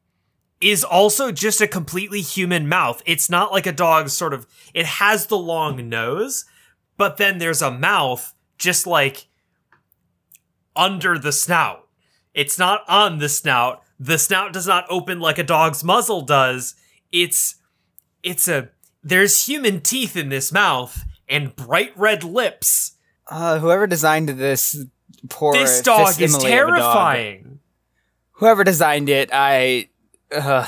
is 0.62 0.82
also 0.82 1.30
just 1.30 1.60
a 1.60 1.68
completely 1.68 2.22
human 2.22 2.68
mouth. 2.68 3.02
It's 3.04 3.28
not 3.28 3.52
like 3.52 3.66
a 3.66 3.72
dog's 3.72 4.14
sort 4.14 4.32
of 4.32 4.46
it 4.72 4.86
has 4.86 5.26
the 5.26 5.36
long 5.36 5.90
nose, 5.90 6.46
but 6.96 7.18
then 7.18 7.36
there's 7.36 7.60
a 7.60 7.70
mouth 7.70 8.32
just 8.56 8.86
like 8.86 9.28
under 10.74 11.18
the 11.18 11.32
snout. 11.32 11.86
It's 12.32 12.58
not 12.58 12.82
on 12.88 13.18
the 13.18 13.28
snout. 13.28 13.82
The 13.98 14.16
snout 14.16 14.54
does 14.54 14.66
not 14.66 14.86
open 14.88 15.20
like 15.20 15.38
a 15.38 15.44
dog's 15.44 15.84
muzzle 15.84 16.22
does. 16.22 16.76
It's 17.12 17.56
it's 18.22 18.48
a 18.48 18.70
there's 19.02 19.46
human 19.46 19.80
teeth 19.80 20.16
in 20.16 20.28
this 20.28 20.52
mouth 20.52 21.04
and 21.28 21.54
bright 21.56 21.92
red 21.96 22.24
lips. 22.24 22.92
uh, 23.28 23.58
whoever 23.58 23.86
designed 23.86 24.28
this 24.30 24.84
poor 25.28 25.52
this 25.54 25.80
dog 25.82 26.20
is 26.20 26.36
terrifying. 26.38 27.60
Whoever 28.32 28.64
designed 28.64 29.08
it, 29.08 29.30
I. 29.32 29.88
Uh, 30.32 30.66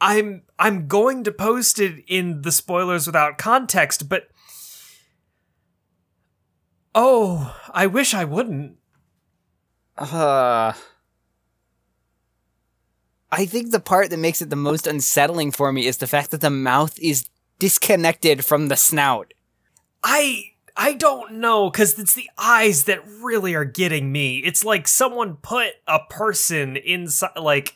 I'm 0.00 0.42
I'm 0.58 0.86
going 0.88 1.24
to 1.24 1.32
post 1.32 1.78
it 1.80 2.04
in 2.06 2.42
the 2.42 2.52
spoilers 2.52 3.06
without 3.06 3.38
context, 3.38 4.08
but 4.08 4.28
oh, 6.94 7.56
I 7.72 7.86
wish 7.86 8.12
I 8.14 8.24
wouldn't. 8.24 8.76
uh, 9.96 10.72
I 13.30 13.46
think 13.46 13.70
the 13.70 13.80
part 13.80 14.10
that 14.10 14.18
makes 14.18 14.40
it 14.40 14.50
the 14.50 14.56
most 14.56 14.86
unsettling 14.86 15.50
for 15.50 15.72
me 15.72 15.86
is 15.86 15.98
the 15.98 16.06
fact 16.06 16.30
that 16.30 16.40
the 16.40 16.50
mouth 16.50 16.98
is 17.00 17.28
disconnected 17.58 18.44
from 18.44 18.68
the 18.68 18.76
snout. 18.76 19.34
I 20.02 20.52
I 20.76 20.92
don't 20.92 21.34
know 21.34 21.70
cuz 21.70 21.98
it's 21.98 22.14
the 22.14 22.30
eyes 22.38 22.84
that 22.84 23.06
really 23.06 23.54
are 23.54 23.64
getting 23.64 24.12
me. 24.12 24.38
It's 24.38 24.64
like 24.64 24.86
someone 24.86 25.36
put 25.36 25.72
a 25.86 26.00
person 26.08 26.76
inside 26.76 27.36
like 27.36 27.74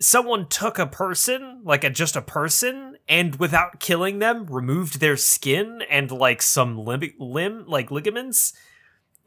someone 0.00 0.48
took 0.48 0.78
a 0.78 0.86
person, 0.86 1.60
like 1.62 1.84
a 1.84 1.90
just 1.90 2.16
a 2.16 2.22
person 2.22 2.96
and 3.08 3.36
without 3.36 3.80
killing 3.80 4.18
them 4.18 4.46
removed 4.46 4.98
their 4.98 5.16
skin 5.16 5.82
and 5.90 6.10
like 6.10 6.40
some 6.40 6.78
limb, 6.78 7.12
limb 7.18 7.64
like 7.66 7.90
ligaments 7.90 8.54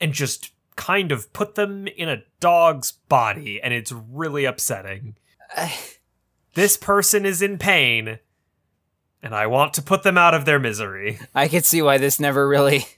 and 0.02 0.12
just 0.12 0.52
kind 0.76 1.12
of 1.12 1.32
put 1.32 1.54
them 1.54 1.88
in 1.88 2.10
a 2.10 2.24
dog's 2.40 2.92
body 2.92 3.62
and 3.62 3.74
it's 3.74 3.92
really 3.92 4.46
upsetting. 4.46 5.16
This 6.56 6.78
person 6.78 7.26
is 7.26 7.42
in 7.42 7.58
pain 7.58 8.20
and 9.24 9.34
I 9.34 9.48
want 9.48 9.74
to 9.74 9.82
put 9.82 10.04
them 10.04 10.20
out 10.20 10.36
of 10.36 10.46
their 10.46 10.60
misery. 10.60 11.18
I 11.34 11.48
could 11.48 11.66
see 11.66 11.82
why 11.82 11.98
this 11.98 12.20
never 12.20 12.48
really. 12.48 12.86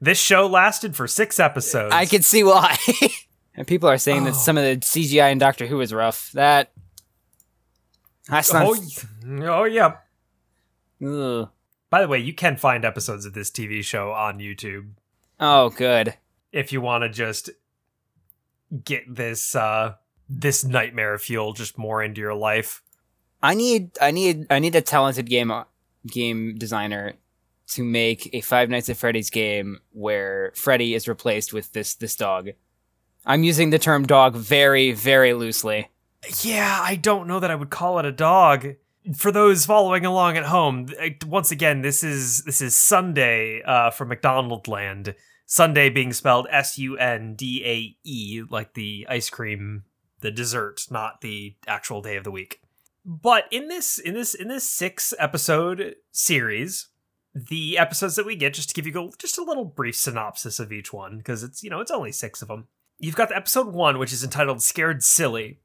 This 0.00 0.20
show 0.20 0.46
lasted 0.46 0.94
for 0.94 1.08
six 1.08 1.40
episodes. 1.40 1.94
I 1.94 2.04
could 2.04 2.22
see 2.22 2.44
why. 2.44 2.76
and 3.54 3.66
people 3.66 3.88
are 3.88 3.96
saying 3.96 4.24
that 4.24 4.34
Oh. 4.34 4.36
some 4.36 4.58
of 4.58 4.62
the 4.64 4.76
CGI 4.76 5.32
in 5.32 5.38
Doctor 5.38 5.66
Who 5.66 5.80
is 5.80 5.92
rough. 5.92 6.30
That. 6.32 6.70
That's 8.28 8.52
not. 8.52 8.66
Oh, 8.66 8.76
oh 9.46 9.64
yeah. 9.64 9.94
Ugh. 11.02 11.48
By 11.88 12.02
the 12.02 12.08
way, 12.08 12.18
you 12.18 12.34
can 12.34 12.58
find 12.58 12.84
episodes 12.84 13.24
of 13.24 13.32
this 13.32 13.50
TV 13.50 13.82
show 13.82 14.12
on 14.12 14.38
YouTube 14.38 14.90
Oh, 15.40 15.70
good. 15.70 16.14
if 16.52 16.72
you 16.72 16.82
want 16.82 17.02
to 17.04 17.08
just 17.08 17.48
get 18.84 19.02
this 19.08 19.54
uh 19.56 19.94
this 20.28 20.64
nightmare 20.64 21.18
fuel 21.18 21.52
just 21.52 21.78
more 21.78 22.02
into 22.02 22.20
your 22.20 22.34
life. 22.34 22.82
I 23.42 23.54
need 23.54 23.90
I 24.00 24.10
need 24.10 24.46
I 24.50 24.58
need 24.58 24.74
a 24.74 24.80
talented 24.80 25.26
game 25.26 25.52
game 26.06 26.56
designer 26.56 27.14
to 27.68 27.84
make 27.84 28.30
a 28.32 28.40
Five 28.40 28.70
Nights 28.70 28.88
at 28.88 28.96
Freddy's 28.96 29.30
game 29.30 29.78
where 29.92 30.52
Freddy 30.54 30.94
is 30.94 31.08
replaced 31.08 31.52
with 31.52 31.72
this 31.72 31.94
this 31.94 32.16
dog. 32.16 32.50
I'm 33.24 33.44
using 33.44 33.70
the 33.70 33.78
term 33.78 34.06
dog 34.06 34.34
very 34.34 34.92
very 34.92 35.32
loosely. 35.32 35.90
Yeah, 36.42 36.78
I 36.82 36.96
don't 36.96 37.28
know 37.28 37.40
that 37.40 37.50
I 37.50 37.54
would 37.54 37.70
call 37.70 37.98
it 37.98 38.04
a 38.04 38.12
dog. 38.12 38.74
For 39.14 39.30
those 39.30 39.64
following 39.64 40.04
along 40.04 40.36
at 40.36 40.46
home, 40.46 40.88
once 41.24 41.52
again, 41.52 41.82
this 41.82 42.02
is 42.02 42.42
this 42.44 42.60
is 42.60 42.74
Sunday 42.74 43.62
uh, 43.62 43.90
from 43.90 44.08
McDonald 44.08 44.66
Land. 44.66 45.14
Sunday 45.44 45.90
being 45.90 46.12
spelled 46.12 46.48
S 46.50 46.76
U 46.78 46.96
N 46.96 47.36
D 47.36 47.62
A 47.64 47.96
E, 48.08 48.42
like 48.50 48.74
the 48.74 49.06
ice 49.08 49.30
cream, 49.30 49.84
the 50.20 50.30
dessert, 50.30 50.86
not 50.90 51.20
the 51.20 51.56
actual 51.66 52.02
day 52.02 52.16
of 52.16 52.24
the 52.24 52.30
week. 52.30 52.60
But 53.04 53.44
in 53.50 53.68
this 53.68 53.98
in 53.98 54.14
this 54.14 54.34
in 54.34 54.48
this 54.48 54.68
six 54.68 55.14
episode 55.18 55.94
series, 56.10 56.88
the 57.34 57.78
episodes 57.78 58.16
that 58.16 58.26
we 58.26 58.34
get, 58.34 58.54
just 58.54 58.70
to 58.70 58.74
give 58.74 58.86
you 58.86 59.12
just 59.18 59.38
a 59.38 59.44
little 59.44 59.64
brief 59.64 59.94
synopsis 59.94 60.58
of 60.58 60.72
each 60.72 60.92
one, 60.92 61.18
because 61.18 61.42
it's 61.42 61.62
you 61.62 61.70
know 61.70 61.80
it's 61.80 61.90
only 61.90 62.12
six 62.12 62.42
of 62.42 62.48
them. 62.48 62.66
You've 62.98 63.14
got 63.14 63.28
the 63.28 63.36
episode 63.36 63.68
one, 63.68 63.98
which 63.98 64.12
is 64.12 64.24
entitled 64.24 64.62
"Scared 64.62 65.02
Silly," 65.04 65.60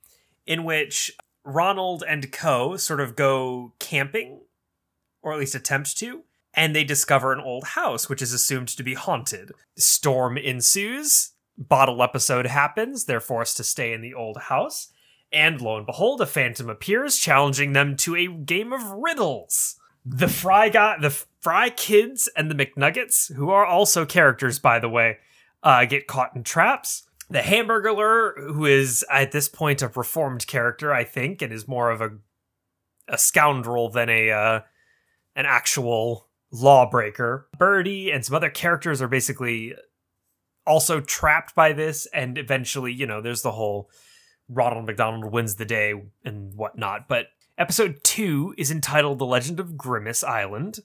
in 0.46 0.64
which 0.64 1.12
Ronald 1.44 2.04
and 2.08 2.32
Co. 2.32 2.78
sort 2.78 3.00
of 3.00 3.16
go 3.16 3.74
camping, 3.80 4.42
or 5.24 5.34
at 5.34 5.40
least 5.40 5.56
attempt 5.56 5.98
to, 5.98 6.24
and 6.54 6.76
they 6.76 6.84
discover 6.84 7.34
an 7.34 7.40
old 7.40 7.64
house, 7.64 8.10
which 8.10 8.22
is 8.22 8.34
assumed 8.34 8.68
to 8.68 8.84
be 8.84 8.94
haunted. 8.94 9.52
Storm 9.76 10.38
ensues, 10.38 11.31
bottle 11.58 12.02
episode 12.02 12.48
happens, 12.48 13.06
they're 13.06 13.20
forced 13.20 13.58
to 13.58 13.64
stay 13.64 13.94
in 13.94 14.02
the 14.02 14.14
old 14.14 14.38
house, 14.38 14.92
and 15.32 15.62
lo 15.62 15.78
and 15.78 15.86
behold, 15.86 16.22
a 16.22 16.26
phantom 16.26 16.70
appears, 16.70 17.18
challenging 17.18 17.74
them 17.74 17.96
to 17.98 18.16
a 18.16 18.28
game 18.28 18.74
of 18.74 18.82
riddles. 18.92 19.76
The 20.06 20.28
Fry 20.28 20.70
guy, 20.70 20.98
the 21.00 21.12
Fry 21.42 21.70
kids, 21.70 22.30
and 22.36 22.50
the 22.50 22.56
McNuggets, 22.56 23.34
who 23.36 23.50
are 23.50 23.66
also 23.66 24.06
characters, 24.06 24.60
by 24.60 24.80
the 24.80 24.90
way, 24.90 25.18
uh, 25.64 25.86
get 25.86 26.08
caught 26.08 26.36
in 26.36 26.44
traps. 26.44 27.04
The 27.30 27.40
Hamburglar, 27.40 28.34
who 28.54 28.66
is 28.66 29.06
at 29.10 29.32
this 29.32 29.48
point 29.48 29.82
a 29.82 29.88
reformed 29.88 30.48
character, 30.48 30.94
I 30.94 31.04
think, 31.04 31.42
and 31.42 31.54
is 31.54 31.68
more 31.68 31.92
of 31.92 32.02
a 32.02 32.12
a 33.08 33.18
scoundrel 33.18 33.90
than 33.90 34.10
a 34.10 34.32
uh, 34.32 34.62
an 35.36 35.46
actual 35.46 36.30
lawbreaker. 36.52 37.48
Birdie 37.58 38.12
and 38.12 38.26
some 38.26 38.36
other 38.36 38.50
characters 38.50 39.02
are 39.02 39.08
basically 39.08 39.76
also 40.66 41.00
trapped 41.00 41.56
by 41.56 41.74
this, 41.74 42.06
and 42.08 42.38
eventually, 42.38 42.94
you 42.94 43.06
know, 43.06 43.22
there's 43.22 43.42
the 43.42 43.52
whole 43.52 43.90
Ronald 44.50 44.86
McDonald 44.86 45.32
wins 45.32 45.56
the 45.56 45.66
day 45.66 45.94
and 46.24 46.54
whatnot. 46.54 47.08
But 47.08 47.28
episode 47.58 48.00
two 48.04 48.54
is 48.58 48.72
entitled 48.72 49.20
The 49.20 49.26
Legend 49.26 49.60
of 49.60 49.78
Grimace 49.78 50.24
Island. 50.24 50.80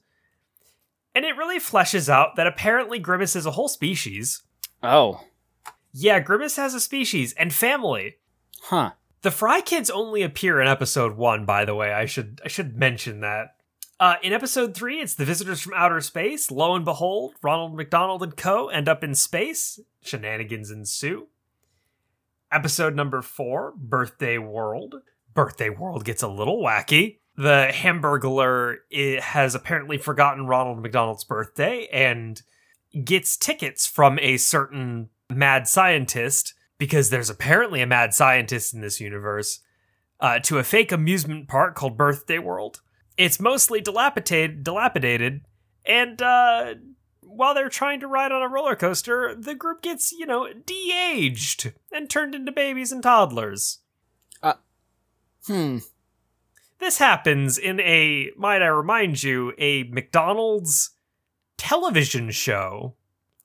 And 1.14 1.24
it 1.24 1.36
really 1.36 1.58
fleshes 1.58 2.08
out 2.08 2.36
that 2.36 2.46
apparently 2.46 2.98
Grimace 2.98 3.34
is 3.34 3.46
a 3.46 3.52
whole 3.52 3.68
species. 3.68 4.42
Oh. 4.82 5.22
Yeah, 5.92 6.20
Grimace 6.20 6.56
has 6.56 6.74
a 6.74 6.80
species 6.80 7.32
and 7.34 7.54
family. 7.54 8.16
Huh. 8.64 8.92
The 9.22 9.30
Fry 9.30 9.60
Kids 9.62 9.90
only 9.90 10.22
appear 10.22 10.60
in 10.60 10.68
episode 10.68 11.16
one, 11.16 11.46
by 11.46 11.64
the 11.64 11.74
way. 11.74 11.92
I 11.92 12.04
should 12.04 12.40
I 12.44 12.48
should 12.48 12.76
mention 12.76 13.20
that. 13.20 13.55
Uh, 13.98 14.16
in 14.22 14.32
episode 14.32 14.74
three, 14.74 15.00
it's 15.00 15.14
the 15.14 15.24
visitors 15.24 15.60
from 15.60 15.72
outer 15.74 16.00
space. 16.00 16.50
Lo 16.50 16.74
and 16.74 16.84
behold, 16.84 17.34
Ronald 17.42 17.74
McDonald 17.74 18.22
and 18.22 18.36
co. 18.36 18.68
end 18.68 18.88
up 18.88 19.02
in 19.02 19.14
space. 19.14 19.80
Shenanigans 20.02 20.70
ensue. 20.70 21.28
Episode 22.52 22.94
number 22.94 23.22
four, 23.22 23.72
Birthday 23.76 24.38
World. 24.38 24.96
Birthday 25.34 25.70
World 25.70 26.04
gets 26.04 26.22
a 26.22 26.28
little 26.28 26.62
wacky. 26.62 27.18
The 27.36 27.68
Hamburglar 27.70 28.76
has 29.20 29.54
apparently 29.54 29.98
forgotten 29.98 30.46
Ronald 30.46 30.80
McDonald's 30.80 31.24
birthday 31.24 31.86
and 31.92 32.40
gets 33.04 33.36
tickets 33.36 33.86
from 33.86 34.18
a 34.20 34.36
certain 34.36 35.10
mad 35.30 35.68
scientist 35.68 36.54
because 36.78 37.10
there's 37.10 37.30
apparently 37.30 37.80
a 37.80 37.86
mad 37.86 38.14
scientist 38.14 38.74
in 38.74 38.80
this 38.80 39.00
universe 39.00 39.60
uh, 40.20 40.38
to 40.40 40.58
a 40.58 40.64
fake 40.64 40.92
amusement 40.92 41.48
park 41.48 41.74
called 41.74 41.96
Birthday 41.96 42.38
World. 42.38 42.80
It's 43.16 43.40
mostly 43.40 43.80
dilapidated, 43.80 44.62
dilapidated, 44.62 45.42
and 45.84 46.20
uh, 46.20 46.74
while 47.22 47.54
they're 47.54 47.68
trying 47.68 48.00
to 48.00 48.08
ride 48.08 48.32
on 48.32 48.42
a 48.42 48.48
roller 48.48 48.76
coaster, 48.76 49.34
the 49.34 49.54
group 49.54 49.82
gets, 49.82 50.12
you 50.12 50.26
know, 50.26 50.48
de-aged 50.52 51.72
and 51.92 52.08
turned 52.08 52.34
into 52.34 52.52
babies 52.52 52.92
and 52.92 53.02
toddlers. 53.02 53.78
Uh, 54.42 54.54
hmm. 55.46 55.78
This 56.78 56.98
happens 56.98 57.56
in 57.56 57.80
a, 57.80 58.30
might 58.36 58.62
I 58.62 58.66
remind 58.66 59.22
you, 59.22 59.52
a 59.58 59.84
McDonald's 59.84 60.90
television 61.56 62.30
show. 62.30 62.94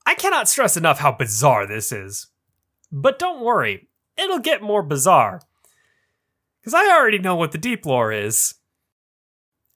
I 0.05 0.15
cannot 0.15 0.49
stress 0.49 0.75
enough 0.75 0.99
how 0.99 1.13
bizarre 1.13 1.65
this 1.65 1.91
is. 1.91 2.27
But 2.91 3.19
don't 3.19 3.43
worry, 3.43 3.87
it'll 4.17 4.39
get 4.39 4.61
more 4.61 4.83
bizarre. 4.83 5.41
Because 6.59 6.73
I 6.73 6.91
already 6.91 7.19
know 7.19 7.35
what 7.35 7.51
the 7.51 7.57
deep 7.57 7.85
lore 7.85 8.11
is 8.11 8.55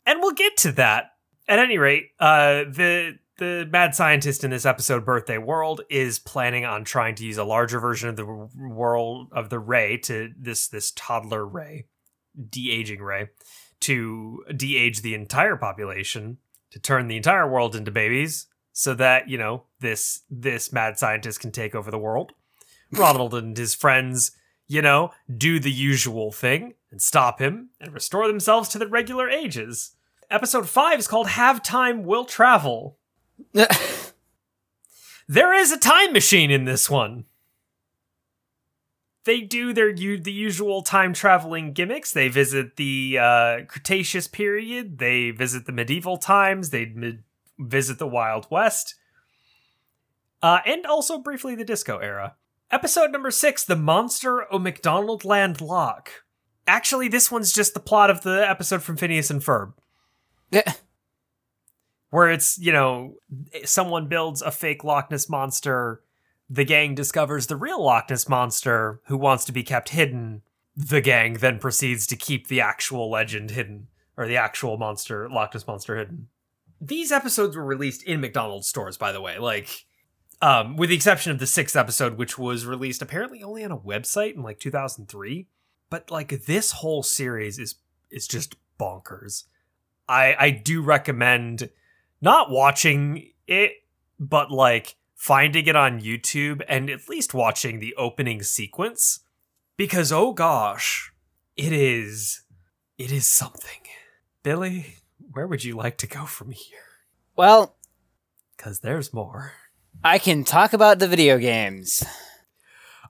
and 0.05 0.19
we'll 0.21 0.33
get 0.33 0.57
to 0.57 0.71
that. 0.73 1.11
At 1.47 1.59
any 1.59 1.77
rate, 1.77 2.09
uh, 2.19 2.63
the 2.67 3.19
the 3.37 3.67
mad 3.69 3.93
scientist 3.93 4.43
in 4.43 4.49
this 4.49 4.65
episode, 4.65 5.05
Birthday 5.05 5.37
World, 5.37 5.81
is 5.89 6.19
planning 6.19 6.65
on 6.65 6.83
trying 6.83 7.15
to 7.15 7.25
use 7.25 7.37
a 7.37 7.43
larger 7.43 7.79
version 7.79 8.09
of 8.09 8.15
the 8.15 8.25
world 8.25 9.27
of 9.31 9.49
the 9.49 9.59
Ray 9.59 9.97
to 9.97 10.31
this 10.37 10.67
this 10.67 10.91
toddler 10.91 11.45
Ray, 11.45 11.85
de 12.49 12.71
aging 12.71 13.01
Ray, 13.01 13.29
to 13.81 14.43
de 14.55 14.77
age 14.77 15.01
the 15.01 15.13
entire 15.13 15.55
population, 15.55 16.37
to 16.71 16.79
turn 16.79 17.07
the 17.07 17.17
entire 17.17 17.49
world 17.49 17.75
into 17.75 17.91
babies, 17.91 18.47
so 18.71 18.93
that 18.95 19.29
you 19.29 19.37
know 19.37 19.63
this 19.81 20.21
this 20.29 20.71
mad 20.71 20.97
scientist 20.97 21.39
can 21.39 21.51
take 21.51 21.75
over 21.75 21.91
the 21.91 21.99
world. 21.99 22.31
Ronald 22.91 23.33
and 23.33 23.57
his 23.57 23.75
friends, 23.75 24.31
you 24.67 24.81
know, 24.81 25.11
do 25.35 25.59
the 25.59 25.71
usual 25.71 26.31
thing 26.31 26.75
and 26.95 27.01
stop 27.01 27.41
him 27.41 27.71
and 27.81 27.93
restore 27.93 28.25
themselves 28.25 28.69
to 28.69 28.79
their 28.79 28.87
regular 28.87 29.29
ages. 29.29 29.97
Episode 30.31 30.69
5 30.69 30.99
is 30.99 31.09
called 31.09 31.27
Have 31.27 31.61
Time 31.61 32.05
Will 32.05 32.23
Travel. 32.23 32.97
there 35.27 35.53
is 35.53 35.73
a 35.73 35.77
time 35.77 36.13
machine 36.13 36.49
in 36.49 36.63
this 36.63 36.89
one. 36.89 37.25
They 39.25 39.41
do 39.41 39.73
their 39.73 39.93
the 39.93 40.31
usual 40.31 40.83
time 40.83 41.11
traveling 41.11 41.73
gimmicks. 41.73 42.13
They 42.13 42.29
visit 42.29 42.77
the 42.77 43.17
uh, 43.19 43.65
Cretaceous 43.67 44.29
period. 44.29 44.97
They 44.97 45.31
visit 45.31 45.65
the 45.65 45.73
medieval 45.73 46.15
times. 46.15 46.69
They 46.69 46.93
visit 47.59 47.99
the 47.99 48.07
Wild 48.07 48.47
West, 48.49 48.95
uh, 50.41 50.59
and 50.65 50.85
also 50.85 51.17
briefly 51.17 51.55
the 51.55 51.65
disco 51.65 51.97
era. 51.97 52.35
Episode 52.71 53.11
number 53.11 53.31
six: 53.31 53.65
The 53.65 53.75
Monster 53.75 54.45
o' 54.49 54.59
McDonald 54.59 55.25
Land 55.25 55.59
Loch. 55.59 56.24
Actually, 56.67 57.07
this 57.07 57.31
one's 57.31 57.53
just 57.53 57.73
the 57.73 57.79
plot 57.79 58.09
of 58.09 58.21
the 58.21 58.47
episode 58.49 58.81
from 58.81 58.97
Phineas 58.97 59.29
and 59.29 59.41
Ferb. 59.41 59.73
Where 62.09 62.29
it's, 62.29 62.57
you 62.57 62.71
know, 62.71 63.15
someone 63.65 64.07
builds 64.07 64.41
a 64.41 64.51
fake 64.51 64.83
Loch 64.83 65.11
Ness 65.11 65.29
monster, 65.29 66.01
the 66.49 66.63
gang 66.63 66.95
discovers 66.95 67.47
the 67.47 67.55
real 67.55 67.83
Loch 67.83 68.09
Ness 68.09 68.29
monster 68.29 69.01
who 69.05 69.17
wants 69.17 69.45
to 69.45 69.51
be 69.51 69.63
kept 69.63 69.89
hidden. 69.89 70.41
The 70.75 71.01
gang 71.01 71.35
then 71.35 71.59
proceeds 71.59 72.05
to 72.07 72.15
keep 72.15 72.47
the 72.47 72.61
actual 72.61 73.09
legend 73.09 73.51
hidden, 73.51 73.87
or 74.17 74.27
the 74.27 74.37
actual 74.37 74.77
monster, 74.77 75.29
Loch 75.29 75.53
Ness 75.53 75.67
monster 75.67 75.97
hidden. 75.97 76.27
These 76.81 77.11
episodes 77.11 77.55
were 77.55 77.65
released 77.65 78.03
in 78.03 78.21
McDonald's 78.21 78.67
stores, 78.67 78.97
by 78.97 79.11
the 79.11 79.21
way. 79.21 79.37
Like, 79.39 79.85
um, 80.41 80.75
with 80.77 80.89
the 80.89 80.95
exception 80.95 81.31
of 81.31 81.39
the 81.39 81.47
sixth 81.47 81.75
episode, 81.75 82.17
which 82.17 82.37
was 82.37 82.65
released 82.65 83.01
apparently 83.01 83.41
only 83.41 83.63
on 83.63 83.71
a 83.71 83.77
website 83.77 84.35
in 84.35 84.43
like 84.43 84.59
2003. 84.59 85.47
But 85.89 86.11
like 86.11 86.45
this 86.45 86.71
whole 86.71 87.03
series 87.03 87.59
is 87.59 87.75
is 88.09 88.27
just 88.27 88.55
bonkers. 88.79 89.43
I 90.07 90.35
I 90.37 90.49
do 90.51 90.81
recommend 90.81 91.69
not 92.21 92.49
watching 92.49 93.31
it, 93.47 93.71
but 94.19 94.51
like 94.51 94.95
finding 95.15 95.67
it 95.67 95.75
on 95.75 96.01
YouTube 96.01 96.61
and 96.67 96.89
at 96.89 97.09
least 97.09 97.33
watching 97.33 97.79
the 97.79 97.95
opening 97.95 98.43
sequence 98.43 99.21
because 99.77 100.11
oh 100.11 100.33
gosh, 100.33 101.11
it 101.55 101.71
is 101.71 102.41
it 102.97 103.11
is 103.11 103.27
something. 103.27 103.81
Billy, 104.43 104.97
where 105.31 105.47
would 105.47 105.63
you 105.63 105.75
like 105.75 105.97
to 105.97 106.07
go 106.07 106.25
from 106.25 106.51
here? 106.51 106.79
Well, 107.35 107.75
cuz 108.57 108.79
there's 108.79 109.13
more. 109.13 109.53
I 110.03 110.19
can 110.19 110.43
talk 110.43 110.73
about 110.73 110.99
the 110.99 111.07
video 111.07 111.37
games. 111.37 112.03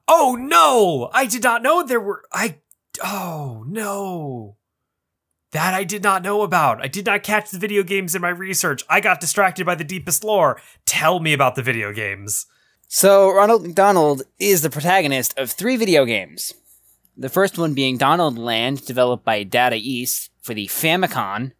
Oh 0.07 0.37
no! 0.39 1.09
I 1.13 1.25
did 1.25 1.43
not 1.43 1.63
know 1.63 1.83
there 1.83 1.99
were 1.99 2.23
I 2.31 2.59
oh 3.03 3.63
no. 3.67 4.57
That 5.51 5.73
I 5.73 5.85
did 5.85 6.03
not 6.03 6.23
know 6.23 6.41
about. 6.41 6.83
I 6.83 6.87
did 6.87 7.05
not 7.05 7.23
catch 7.23 7.49
the 7.49 7.59
video 7.59 7.81
games 7.81 8.13
in 8.13 8.21
my 8.21 8.29
research. 8.29 8.83
I 8.89 8.99
got 8.99 9.21
distracted 9.21 9.65
by 9.65 9.75
the 9.75 9.85
deepest 9.85 10.23
lore. 10.23 10.59
Tell 10.85 11.19
me 11.19 11.31
about 11.31 11.55
the 11.55 11.61
video 11.61 11.93
games. 11.93 12.45
So, 12.87 13.31
Ronald 13.31 13.63
McDonald 13.65 14.23
is 14.37 14.61
the 14.61 14.69
protagonist 14.69 15.37
of 15.37 15.49
three 15.49 15.77
video 15.77 16.05
games. 16.05 16.53
The 17.17 17.29
first 17.29 17.57
one 17.57 17.73
being 17.73 17.97
Donald 17.97 18.37
Land, 18.37 18.85
developed 18.85 19.23
by 19.23 19.43
Data 19.43 19.77
East 19.77 20.29
for 20.41 20.53
the 20.53 20.67
Famicom. 20.67 21.53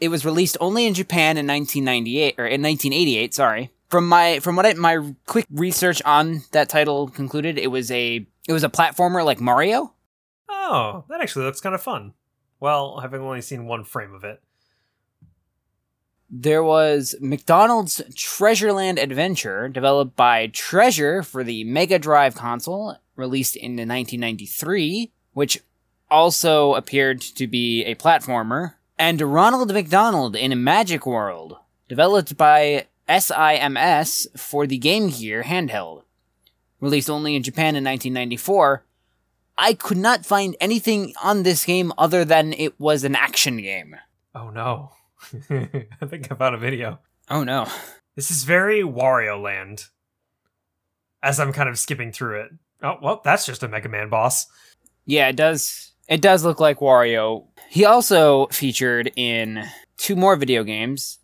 It 0.00 0.08
was 0.08 0.24
released 0.24 0.56
only 0.60 0.86
in 0.86 0.94
Japan 0.94 1.36
in 1.36 1.46
1998 1.46 2.34
or 2.38 2.46
in 2.46 2.62
1988. 2.62 3.34
Sorry. 3.34 3.70
From 3.88 4.08
my 4.08 4.38
from 4.40 4.56
what 4.56 4.66
I, 4.66 4.72
my 4.74 5.14
quick 5.26 5.46
research 5.50 6.00
on 6.04 6.42
that 6.52 6.68
title 6.68 7.08
concluded, 7.08 7.58
it 7.58 7.68
was 7.68 7.90
a 7.90 8.26
it 8.50 8.52
was 8.52 8.64
a 8.64 8.68
platformer 8.68 9.24
like 9.24 9.40
Mario. 9.40 9.94
Oh, 10.48 11.04
that 11.08 11.20
actually 11.20 11.44
looks 11.44 11.60
kind 11.60 11.72
of 11.72 11.80
fun. 11.80 12.14
Well, 12.58 12.98
having 12.98 13.20
only 13.20 13.42
seen 13.42 13.66
one 13.66 13.84
frame 13.84 14.12
of 14.12 14.24
it. 14.24 14.42
There 16.28 16.64
was 16.64 17.14
McDonald's 17.20 18.02
Treasureland 18.10 19.00
Adventure, 19.00 19.68
developed 19.68 20.16
by 20.16 20.48
Treasure 20.48 21.22
for 21.22 21.44
the 21.44 21.62
Mega 21.62 22.00
Drive 22.00 22.34
console, 22.34 22.96
released 23.14 23.54
in 23.54 23.76
1993, 23.76 25.12
which 25.32 25.60
also 26.10 26.74
appeared 26.74 27.20
to 27.20 27.46
be 27.46 27.84
a 27.84 27.94
platformer, 27.94 28.74
and 28.98 29.20
Ronald 29.20 29.72
McDonald 29.72 30.34
in 30.34 30.50
a 30.50 30.56
Magic 30.56 31.06
World, 31.06 31.56
developed 31.88 32.36
by 32.36 32.88
SIMS 33.08 34.26
for 34.36 34.66
the 34.66 34.78
Game 34.78 35.10
Gear 35.10 35.44
handheld. 35.44 36.02
Released 36.80 37.10
only 37.10 37.36
in 37.36 37.42
Japan 37.42 37.76
in 37.76 37.84
1994, 37.84 38.84
I 39.58 39.74
could 39.74 39.98
not 39.98 40.24
find 40.24 40.56
anything 40.60 41.12
on 41.22 41.42
this 41.42 41.64
game 41.66 41.92
other 41.98 42.24
than 42.24 42.54
it 42.54 42.80
was 42.80 43.04
an 43.04 43.14
action 43.14 43.58
game. 43.58 43.96
Oh 44.34 44.50
no. 44.50 44.92
I 45.50 46.06
think 46.06 46.32
I 46.32 46.34
found 46.34 46.54
a 46.54 46.58
video. 46.58 46.98
Oh 47.28 47.44
no. 47.44 47.68
This 48.16 48.30
is 48.30 48.44
very 48.44 48.82
Wario 48.82 49.40
Land. 49.40 49.84
As 51.22 51.38
I'm 51.38 51.52
kind 51.52 51.68
of 51.68 51.78
skipping 51.78 52.12
through 52.12 52.40
it. 52.40 52.50
Oh, 52.82 52.96
well, 53.02 53.20
that's 53.22 53.44
just 53.44 53.62
a 53.62 53.68
Mega 53.68 53.90
Man 53.90 54.08
boss. 54.08 54.46
Yeah, 55.04 55.28
it 55.28 55.36
does. 55.36 55.92
It 56.08 56.22
does 56.22 56.44
look 56.44 56.60
like 56.60 56.78
Wario. 56.78 57.46
He 57.68 57.84
also 57.84 58.46
featured 58.46 59.12
in 59.16 59.64
two 59.96 60.16
more 60.16 60.36
video 60.36 60.64
games 60.64 61.18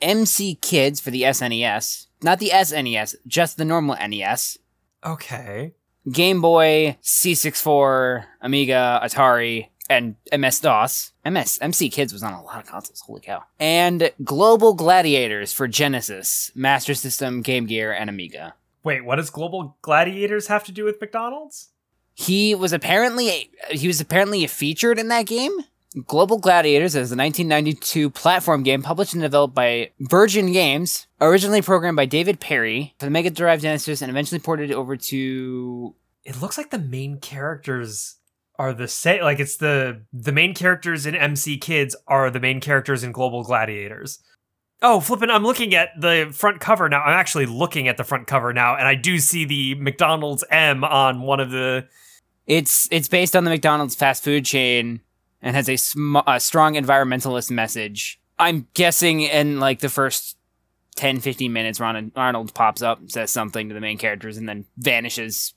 MC 0.00 0.54
Kids 0.56 1.00
for 1.00 1.10
the 1.10 1.22
SNES. 1.22 2.06
Not 2.22 2.38
the 2.38 2.50
SNES, 2.50 3.16
just 3.26 3.56
the 3.56 3.64
normal 3.64 3.96
NES. 3.96 4.58
Okay. 5.06 5.74
Game 6.10 6.40
Boy, 6.40 6.96
C64, 7.02 8.24
Amiga, 8.40 9.00
Atari, 9.02 9.68
and 9.88 10.16
MS 10.36 10.60
DOS. 10.60 11.12
MS 11.24 11.58
MC 11.60 11.90
Kids 11.90 12.12
was 12.12 12.22
on 12.22 12.32
a 12.32 12.42
lot 12.42 12.60
of 12.60 12.66
consoles. 12.66 13.00
Holy 13.00 13.20
cow! 13.20 13.44
And 13.58 14.10
Global 14.22 14.74
Gladiators 14.74 15.52
for 15.52 15.68
Genesis, 15.68 16.50
Master 16.54 16.94
System, 16.94 17.42
Game 17.42 17.66
Gear, 17.66 17.92
and 17.92 18.10
Amiga. 18.10 18.54
Wait, 18.82 19.04
what 19.04 19.16
does 19.16 19.30
Global 19.30 19.76
Gladiators 19.82 20.46
have 20.46 20.64
to 20.64 20.72
do 20.72 20.84
with 20.84 21.00
McDonald's? 21.00 21.70
He 22.14 22.54
was 22.54 22.72
apparently 22.72 23.50
he 23.70 23.86
was 23.86 24.00
apparently 24.00 24.46
featured 24.46 24.98
in 24.98 25.08
that 25.08 25.26
game. 25.26 25.52
Global 26.04 26.38
Gladiators 26.38 26.94
is 26.94 27.10
a 27.10 27.16
1992 27.16 28.10
platform 28.10 28.62
game 28.62 28.82
published 28.82 29.14
and 29.14 29.22
developed 29.22 29.54
by 29.54 29.92
Virgin 29.98 30.52
Games, 30.52 31.06
originally 31.22 31.62
programmed 31.62 31.96
by 31.96 32.04
David 32.04 32.38
Perry 32.38 32.94
for 32.98 33.06
the 33.06 33.10
Mega 33.10 33.30
Drive 33.30 33.62
Genesis, 33.62 34.02
and 34.02 34.10
eventually 34.10 34.38
ported 34.38 34.70
over 34.72 34.96
to. 34.96 35.94
It 36.24 36.40
looks 36.40 36.58
like 36.58 36.70
the 36.70 36.78
main 36.78 37.18
characters 37.18 38.16
are 38.58 38.74
the 38.74 38.88
same. 38.88 39.22
Like 39.22 39.40
it's 39.40 39.56
the 39.56 40.02
the 40.12 40.32
main 40.32 40.54
characters 40.54 41.06
in 41.06 41.14
MC 41.14 41.56
Kids 41.56 41.96
are 42.06 42.30
the 42.30 42.40
main 42.40 42.60
characters 42.60 43.02
in 43.02 43.12
Global 43.12 43.42
Gladiators. 43.42 44.18
Oh, 44.82 45.00
flipping! 45.00 45.30
I'm 45.30 45.44
looking 45.44 45.74
at 45.74 45.98
the 45.98 46.28
front 46.30 46.60
cover 46.60 46.90
now. 46.90 47.00
I'm 47.04 47.18
actually 47.18 47.46
looking 47.46 47.88
at 47.88 47.96
the 47.96 48.04
front 48.04 48.26
cover 48.26 48.52
now, 48.52 48.76
and 48.76 48.86
I 48.86 48.96
do 48.96 49.18
see 49.18 49.46
the 49.46 49.74
McDonald's 49.76 50.44
M 50.50 50.84
on 50.84 51.22
one 51.22 51.40
of 51.40 51.50
the. 51.50 51.88
It's 52.46 52.86
it's 52.90 53.08
based 53.08 53.34
on 53.34 53.44
the 53.44 53.50
McDonald's 53.50 53.94
fast 53.94 54.22
food 54.22 54.44
chain 54.44 55.00
and 55.46 55.54
has 55.54 55.68
a, 55.68 55.76
sm- 55.76 56.16
a 56.26 56.40
strong 56.40 56.74
environmentalist 56.74 57.52
message. 57.52 58.20
I'm 58.38 58.66
guessing 58.74 59.20
in 59.20 59.60
like 59.60 59.78
the 59.78 59.88
first 59.88 60.36
10, 60.96 61.20
15 61.20 61.52
minutes, 61.52 61.78
Ron- 61.78 62.10
Arnold 62.16 62.52
pops 62.52 62.82
up, 62.82 62.98
says 63.06 63.30
something 63.30 63.68
to 63.68 63.74
the 63.74 63.80
main 63.80 63.96
characters, 63.96 64.36
and 64.36 64.48
then 64.48 64.64
vanishes 64.76 65.54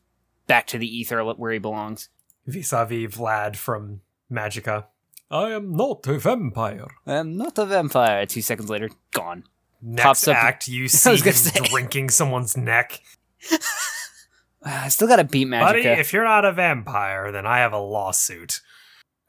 back 0.47 0.67
to 0.67 0.77
the 0.77 0.87
ether 0.87 1.23
where 1.33 1.51
he 1.51 1.59
belongs. 1.59 2.09
Vis-a-vis 2.45 3.15
Vlad 3.15 3.55
from 3.55 4.01
Magicka. 4.31 4.85
I 5.31 5.49
am 5.51 5.75
not 5.75 6.05
a 6.07 6.19
vampire. 6.19 6.87
I'm 7.07 7.35
not 7.37 7.57
a 7.57 7.65
vampire. 7.65 8.25
Two 8.25 8.41
seconds 8.41 8.69
later, 8.69 8.89
gone. 9.11 9.43
Next 9.81 10.03
Pops 10.03 10.27
up- 10.27 10.35
act, 10.37 10.67
you 10.67 10.83
I 10.85 10.87
see 10.87 11.09
him 11.17 11.33
say. 11.33 11.59
drinking 11.69 12.09
someone's 12.09 12.55
neck. 12.55 13.01
I 14.63 14.89
still 14.89 15.07
gotta 15.07 15.23
beat 15.23 15.49
Buddy, 15.49 15.83
Magicka. 15.83 15.99
if 15.99 16.11
you're 16.11 16.25
not 16.25 16.43
a 16.45 16.51
vampire, 16.51 17.31
then 17.31 17.45
I 17.45 17.59
have 17.59 17.71
a 17.73 17.79
lawsuit. 17.79 18.59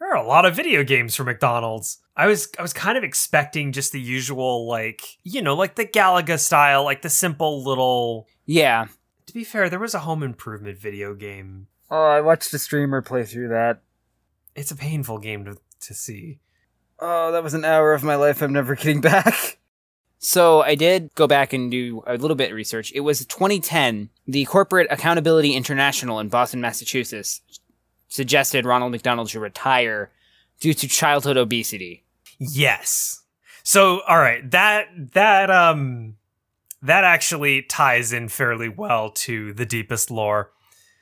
There 0.00 0.10
are 0.10 0.16
a 0.16 0.26
lot 0.26 0.46
of 0.46 0.56
video 0.56 0.82
games 0.82 1.14
for 1.14 1.24
McDonald's. 1.24 1.98
I 2.16 2.26
was 2.26 2.48
I 2.58 2.62
was 2.62 2.72
kind 2.72 2.96
of 2.96 3.04
expecting 3.04 3.70
just 3.70 3.92
the 3.92 4.00
usual 4.00 4.66
like, 4.66 5.02
you 5.22 5.42
know, 5.42 5.54
like 5.54 5.74
the 5.74 5.86
Galaga 5.86 6.38
style, 6.38 6.84
like 6.84 7.02
the 7.02 7.10
simple 7.10 7.62
little 7.62 8.26
yeah. 8.46 8.86
To 9.26 9.34
be 9.34 9.44
fair, 9.44 9.68
there 9.68 9.78
was 9.78 9.94
a 9.94 10.00
home 10.00 10.22
improvement 10.22 10.78
video 10.78 11.14
game. 11.14 11.66
Oh, 11.90 12.06
I 12.06 12.20
watched 12.22 12.52
a 12.54 12.58
streamer 12.58 13.02
play 13.02 13.24
through 13.24 13.48
that. 13.48 13.82
It's 14.56 14.70
a 14.70 14.76
painful 14.76 15.18
game 15.18 15.44
to, 15.44 15.56
to 15.82 15.94
see. 15.94 16.40
Oh, 16.98 17.30
that 17.32 17.42
was 17.42 17.54
an 17.54 17.64
hour 17.64 17.92
of 17.92 18.02
my 18.02 18.16
life 18.16 18.42
I'm 18.42 18.52
never 18.52 18.74
getting 18.74 19.00
back. 19.00 19.58
So 20.22 20.60
I 20.60 20.74
did 20.74 21.14
go 21.14 21.26
back 21.26 21.54
and 21.54 21.70
do 21.70 22.02
a 22.06 22.16
little 22.16 22.34
bit 22.36 22.50
of 22.50 22.56
research. 22.56 22.92
It 22.94 23.00
was 23.00 23.24
2010. 23.24 24.10
The 24.26 24.44
Corporate 24.44 24.86
Accountability 24.90 25.54
International 25.54 26.20
in 26.20 26.28
Boston, 26.28 26.60
Massachusetts 26.60 27.40
suggested 28.10 28.66
Ronald 28.66 28.92
McDonald 28.92 29.30
should 29.30 29.40
retire 29.40 30.10
due 30.60 30.74
to 30.74 30.86
childhood 30.86 31.38
obesity. 31.38 32.04
Yes. 32.38 33.22
So, 33.62 34.02
all 34.02 34.18
right, 34.18 34.48
that 34.50 34.88
that 35.12 35.50
um 35.50 36.16
that 36.82 37.04
actually 37.04 37.62
ties 37.62 38.12
in 38.12 38.28
fairly 38.28 38.68
well 38.68 39.10
to 39.10 39.54
the 39.54 39.66
deepest 39.66 40.10
lore. 40.10 40.52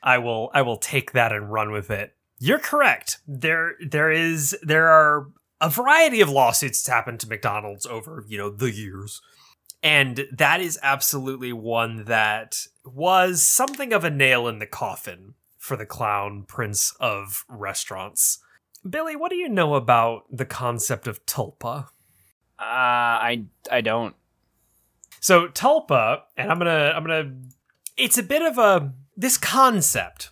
I 0.01 0.17
will 0.19 0.49
I 0.53 0.61
will 0.61 0.77
take 0.77 1.11
that 1.11 1.33
and 1.33 1.51
run 1.51 1.71
with 1.71 1.89
it. 1.89 2.15
You're 2.39 2.59
correct. 2.59 3.17
There 3.27 3.73
there 3.85 4.11
is 4.11 4.55
there 4.61 4.87
are 4.87 5.27
a 5.59 5.69
variety 5.69 6.21
of 6.21 6.29
lawsuits 6.29 6.81
that's 6.81 6.93
happened 6.93 7.19
to 7.21 7.27
McDonald's 7.27 7.85
over, 7.85 8.23
you 8.27 8.37
know, 8.37 8.49
the 8.49 8.71
years. 8.71 9.21
And 9.81 10.25
that 10.31 10.59
is 10.59 10.77
absolutely 10.83 11.53
one 11.53 12.05
that 12.05 12.65
was 12.83 13.43
something 13.43 13.93
of 13.93 14.03
a 14.03 14.09
nail 14.09 14.47
in 14.47 14.59
the 14.59 14.65
coffin 14.65 15.35
for 15.59 15.77
the 15.77 15.85
clown 15.85 16.45
prince 16.47 16.95
of 16.99 17.45
restaurants. 17.47 18.39
Billy, 18.89 19.15
what 19.15 19.29
do 19.29 19.35
you 19.35 19.49
know 19.49 19.75
about 19.75 20.23
the 20.31 20.45
concept 20.45 21.05
of 21.05 21.23
tulpa? 21.27 21.89
Uh, 22.57 22.63
I 22.63 23.45
I 23.69 23.81
don't. 23.81 24.15
So 25.19 25.47
tulpa, 25.47 26.21
and 26.35 26.49
I'm 26.49 26.57
gonna 26.57 26.93
I'm 26.95 27.03
gonna 27.03 27.33
it's 27.97 28.17
a 28.17 28.23
bit 28.23 28.41
of 28.41 28.57
a 28.57 28.93
this 29.15 29.37
concept. 29.37 30.31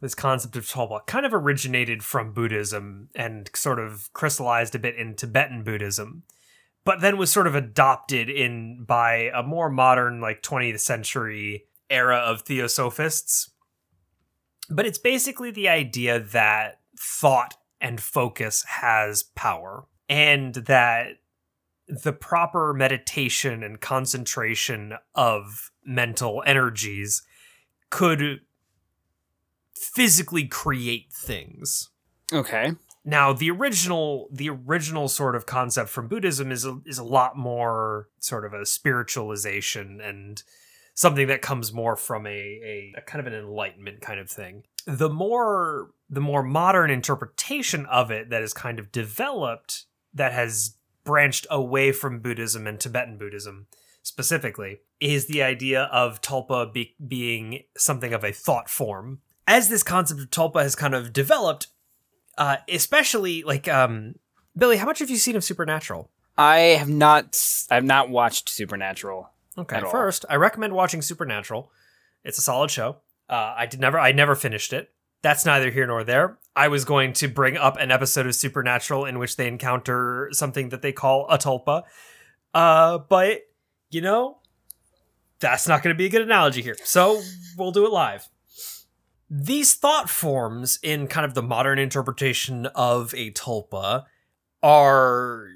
This 0.00 0.14
concept 0.16 0.56
of 0.56 0.66
tulpa 0.66 1.06
kind 1.06 1.24
of 1.24 1.32
originated 1.32 2.02
from 2.02 2.32
Buddhism 2.32 3.08
and 3.14 3.48
sort 3.54 3.78
of 3.78 4.12
crystallized 4.12 4.74
a 4.74 4.80
bit 4.80 4.96
in 4.96 5.14
Tibetan 5.14 5.62
Buddhism, 5.62 6.24
but 6.84 7.00
then 7.00 7.16
was 7.16 7.30
sort 7.30 7.46
of 7.46 7.54
adopted 7.54 8.28
in 8.28 8.84
by 8.84 9.30
a 9.32 9.44
more 9.44 9.70
modern, 9.70 10.20
like 10.20 10.42
20th 10.42 10.80
century 10.80 11.66
era 11.88 12.16
of 12.16 12.42
theosophists. 12.42 13.51
But 14.70 14.86
it's 14.86 14.98
basically 14.98 15.50
the 15.50 15.68
idea 15.68 16.20
that 16.20 16.80
thought 16.98 17.54
and 17.80 18.00
focus 18.00 18.64
has 18.64 19.22
power, 19.22 19.86
and 20.08 20.54
that 20.54 21.18
the 21.88 22.12
proper 22.12 22.72
meditation 22.72 23.62
and 23.62 23.80
concentration 23.80 24.94
of 25.14 25.70
mental 25.84 26.42
energies 26.46 27.22
could 27.90 28.40
physically 29.74 30.46
create 30.46 31.12
things. 31.12 31.90
Okay. 32.32 32.72
Now, 33.04 33.32
the 33.32 33.50
original 33.50 34.28
the 34.32 34.48
original 34.48 35.08
sort 35.08 35.34
of 35.34 35.44
concept 35.44 35.90
from 35.90 36.08
Buddhism 36.08 36.52
is 36.52 36.64
a, 36.64 36.78
is 36.86 36.98
a 36.98 37.04
lot 37.04 37.36
more 37.36 38.08
sort 38.20 38.44
of 38.44 38.52
a 38.52 38.64
spiritualization 38.64 40.00
and 40.00 40.42
something 40.94 41.26
that 41.28 41.42
comes 41.42 41.72
more 41.72 41.96
from 41.96 42.26
a, 42.26 42.30
a, 42.30 42.94
a 42.98 43.00
kind 43.02 43.26
of 43.26 43.32
an 43.32 43.38
enlightenment 43.38 44.00
kind 44.00 44.20
of 44.20 44.30
thing. 44.30 44.64
The 44.86 45.08
more 45.08 45.90
the 46.10 46.20
more 46.20 46.42
modern 46.42 46.90
interpretation 46.90 47.86
of 47.86 48.10
it 48.10 48.30
that 48.30 48.42
is 48.42 48.52
kind 48.52 48.78
of 48.78 48.92
developed 48.92 49.86
that 50.12 50.32
has 50.32 50.76
branched 51.04 51.46
away 51.50 51.92
from 51.92 52.20
Buddhism 52.20 52.66
and 52.66 52.78
Tibetan 52.78 53.16
Buddhism 53.16 53.66
specifically 54.02 54.80
is 55.00 55.26
the 55.26 55.42
idea 55.42 55.84
of 55.84 56.20
tulpa 56.20 56.72
be- 56.72 56.96
being 57.06 57.62
something 57.76 58.12
of 58.12 58.24
a 58.24 58.32
thought 58.32 58.68
form. 58.68 59.20
As 59.46 59.68
this 59.68 59.82
concept 59.82 60.20
of 60.20 60.30
tulpa 60.30 60.62
has 60.62 60.76
kind 60.76 60.94
of 60.94 61.12
developed, 61.12 61.68
uh, 62.36 62.58
especially 62.68 63.42
like 63.42 63.68
um, 63.68 64.16
Billy, 64.56 64.76
how 64.76 64.86
much 64.86 64.98
have 64.98 65.10
you 65.10 65.16
seen 65.16 65.36
of 65.36 65.44
Supernatural? 65.44 66.10
I 66.36 66.56
have 66.58 66.88
not. 66.88 67.38
I 67.70 67.74
have 67.76 67.84
not 67.84 68.10
watched 68.10 68.48
Supernatural. 68.48 69.30
Okay, 69.58 69.76
At 69.76 69.84
all. 69.84 69.90
first, 69.90 70.24
I 70.30 70.36
recommend 70.36 70.72
watching 70.72 71.02
Supernatural. 71.02 71.70
It's 72.24 72.38
a 72.38 72.42
solid 72.42 72.70
show. 72.70 72.96
Uh, 73.28 73.54
I 73.56 73.66
did 73.66 73.80
never, 73.80 73.98
I 73.98 74.12
never 74.12 74.34
finished 74.34 74.72
it. 74.72 74.90
That's 75.22 75.46
neither 75.46 75.70
here 75.70 75.86
nor 75.86 76.04
there. 76.04 76.38
I 76.56 76.68
was 76.68 76.84
going 76.84 77.12
to 77.14 77.28
bring 77.28 77.56
up 77.56 77.76
an 77.78 77.90
episode 77.90 78.26
of 78.26 78.34
Supernatural 78.34 79.04
in 79.04 79.18
which 79.18 79.36
they 79.36 79.46
encounter 79.46 80.28
something 80.32 80.70
that 80.70 80.82
they 80.82 80.92
call 80.92 81.26
a 81.30 81.38
tulpa. 81.38 81.82
Uh, 82.52 82.98
but, 82.98 83.42
you 83.90 84.00
know, 84.00 84.38
that's 85.40 85.68
not 85.68 85.82
going 85.82 85.94
to 85.94 85.98
be 85.98 86.06
a 86.06 86.10
good 86.10 86.22
analogy 86.22 86.62
here. 86.62 86.76
So 86.84 87.20
we'll 87.56 87.72
do 87.72 87.86
it 87.86 87.92
live. 87.92 88.28
These 89.30 89.74
thought 89.74 90.10
forms 90.10 90.78
in 90.82 91.06
kind 91.06 91.24
of 91.24 91.34
the 91.34 91.42
modern 91.42 91.78
interpretation 91.78 92.66
of 92.66 93.14
a 93.14 93.30
tulpa 93.30 94.04
are 94.62 95.48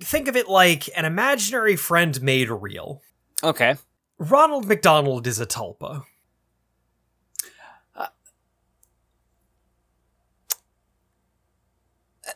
think 0.00 0.28
of 0.28 0.36
it 0.36 0.48
like 0.48 0.88
an 0.96 1.04
imaginary 1.04 1.76
friend 1.76 2.20
made 2.22 2.50
real. 2.50 3.02
Okay. 3.42 3.76
Ronald 4.18 4.66
McDonald 4.66 5.26
is 5.26 5.40
a 5.40 5.46
tulpa. 5.46 6.04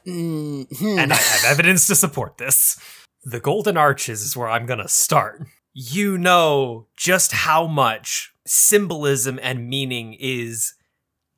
Mm-hmm. 0.06 0.98
and 0.98 1.12
I 1.12 1.16
have 1.16 1.44
evidence 1.46 1.86
to 1.86 1.94
support 1.94 2.36
this. 2.36 2.78
The 3.24 3.40
Golden 3.40 3.76
Arches 3.78 4.20
is 4.22 4.36
where 4.36 4.48
I'm 4.48 4.66
gonna 4.66 4.88
start. 4.88 5.46
You 5.72 6.18
know 6.18 6.86
just 6.96 7.32
how 7.32 7.66
much 7.66 8.34
symbolism 8.46 9.38
and 9.42 9.68
meaning 9.68 10.14
is 10.18 10.74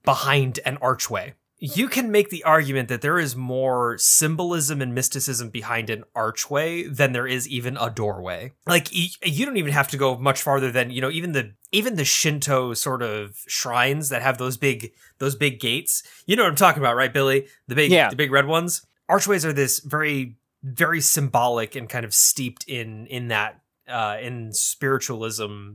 behind 0.05 0.59
an 0.65 0.79
archway. 0.79 1.35
You 1.75 1.89
can 1.89 2.11
make 2.13 2.31
the 2.31 2.45
argument 2.45 2.89
that 2.89 3.01
there 3.01 3.19
is 3.19 3.35
more 3.35 3.99
symbolism 3.99 4.81
and 4.81 4.95
mysticism 4.95 5.51
behind 5.51 5.91
an 5.91 6.05
archway 6.15 6.85
than 6.85 7.13
there 7.13 7.27
is 7.27 7.49
even 7.49 7.77
a 7.77 7.91
doorway. 7.91 8.53
Like 8.67 8.89
you 8.95 9.45
don't 9.45 9.57
even 9.57 9.73
have 9.73 9.89
to 9.89 9.97
go 9.97 10.17
much 10.17 10.41
farther 10.43 10.71
than, 10.71 10.91
you 10.91 11.01
know, 11.01 11.11
even 11.11 11.33
the 11.33 11.55
even 11.73 11.97
the 11.97 12.05
Shinto 12.05 12.75
sort 12.75 13.03
of 13.03 13.43
shrines 13.49 14.11
that 14.11 14.23
have 14.23 14.39
those 14.39 14.57
big 14.57 14.93
those 15.19 15.35
big 15.35 15.59
gates. 15.59 16.03
You 16.27 16.37
know 16.37 16.45
what 16.45 16.51
I'm 16.51 16.57
talking 16.57 16.83
about, 16.83 16.95
right, 16.97 17.13
Billy? 17.13 17.47
The 17.67 17.75
big 17.75 17.91
Yeah. 17.91 18.11
the 18.11 18.17
big 18.17 18.31
red 18.31 18.47
ones. 18.47 18.83
Archways 19.09 19.45
are 19.45 19.53
this 19.53 19.81
very 19.81 20.37
very 20.63 21.01
symbolic 21.01 21.75
and 21.75 21.89
kind 21.89 22.05
of 22.05 22.15
steeped 22.15 22.65
in 22.69 23.07
in 23.07 23.29
that 23.29 23.61
uh 23.89 24.17
in 24.21 24.53
spiritualism 24.53 25.75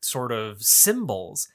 sort 0.00 0.32
of 0.32 0.62
symbols. 0.62 1.48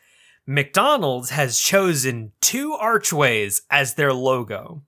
McDonald's 0.49 1.31
has 1.31 1.59
chosen 1.59 2.31
two 2.39 2.71
archways 2.73 3.63
as 3.69 3.95
their 3.95 4.13
logo. 4.13 4.83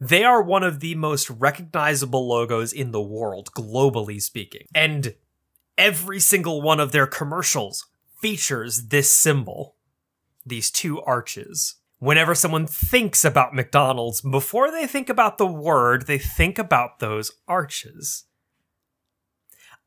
They 0.00 0.22
are 0.22 0.40
one 0.40 0.62
of 0.62 0.78
the 0.78 0.94
most 0.94 1.28
recognizable 1.28 2.28
logos 2.28 2.72
in 2.72 2.92
the 2.92 3.02
world, 3.02 3.50
globally 3.52 4.22
speaking. 4.22 4.66
And 4.72 5.16
every 5.76 6.20
single 6.20 6.62
one 6.62 6.78
of 6.78 6.92
their 6.92 7.08
commercials 7.08 7.86
features 8.20 8.86
this 8.88 9.12
symbol 9.12 9.76
these 10.46 10.70
two 10.70 11.00
arches. 11.02 11.76
Whenever 11.98 12.34
someone 12.34 12.66
thinks 12.66 13.26
about 13.26 13.54
McDonald's, 13.54 14.22
before 14.22 14.70
they 14.70 14.86
think 14.86 15.10
about 15.10 15.36
the 15.36 15.46
word, 15.46 16.06
they 16.06 16.16
think 16.16 16.58
about 16.58 16.98
those 16.98 17.32
arches. 17.46 18.24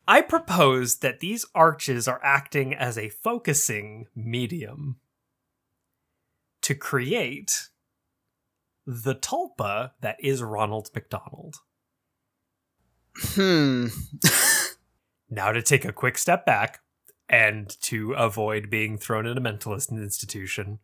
I 0.07 0.21
propose 0.21 0.97
that 0.97 1.19
these 1.19 1.45
arches 1.55 2.07
are 2.07 2.19
acting 2.23 2.73
as 2.73 2.97
a 2.97 3.09
focusing 3.09 4.07
medium 4.15 4.97
to 6.61 6.75
create 6.75 7.69
the 8.85 9.15
tulpa 9.15 9.91
that 10.01 10.17
is 10.19 10.41
Ronald 10.41 10.89
McDonald. 10.93 11.55
Hmm. 13.15 13.87
Now, 15.33 15.51
to 15.51 15.63
take 15.63 15.83
a 15.83 15.91
quick 15.91 16.19
step 16.19 16.45
back 16.45 16.81
and 17.27 17.67
to 17.81 18.13
avoid 18.13 18.69
being 18.69 18.99
thrown 18.99 19.25
in 19.25 19.35
a 19.35 19.41
mentalist 19.41 19.89
institution, 19.89 20.77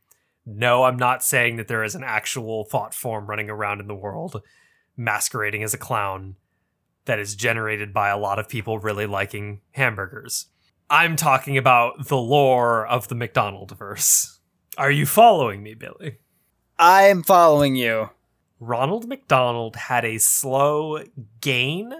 no, 0.43 0.85
I'm 0.85 0.97
not 0.97 1.23
saying 1.23 1.57
that 1.57 1.67
there 1.67 1.83
is 1.83 1.93
an 1.93 2.03
actual 2.03 2.63
thought 2.63 2.95
form 2.95 3.27
running 3.27 3.51
around 3.51 3.79
in 3.79 3.85
the 3.85 3.93
world 3.93 4.41
masquerading 4.97 5.61
as 5.61 5.75
a 5.75 5.77
clown 5.77 6.35
that 7.09 7.17
is 7.17 7.33
generated 7.33 7.91
by 7.91 8.09
a 8.09 8.17
lot 8.19 8.37
of 8.37 8.47
people 8.47 8.77
really 8.77 9.07
liking 9.07 9.61
hamburgers. 9.71 10.45
I'm 10.91 11.15
talking 11.15 11.57
about 11.57 12.07
the 12.07 12.17
lore 12.17 12.85
of 12.85 13.07
the 13.07 13.15
McDonald 13.15 13.75
verse. 13.75 14.39
Are 14.77 14.91
you 14.91 15.07
following 15.07 15.63
me, 15.63 15.73
Billy? 15.73 16.17
I'm 16.77 17.23
following 17.23 17.75
you. 17.75 18.11
Ronald 18.59 19.07
McDonald 19.07 19.75
had 19.75 20.05
a 20.05 20.19
slow 20.19 21.03
gain, 21.41 21.95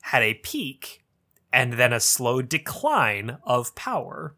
had 0.00 0.24
a 0.24 0.34
peak, 0.34 1.04
and 1.52 1.74
then 1.74 1.92
a 1.92 2.00
slow 2.00 2.42
decline 2.42 3.38
of 3.44 3.72
power, 3.76 4.34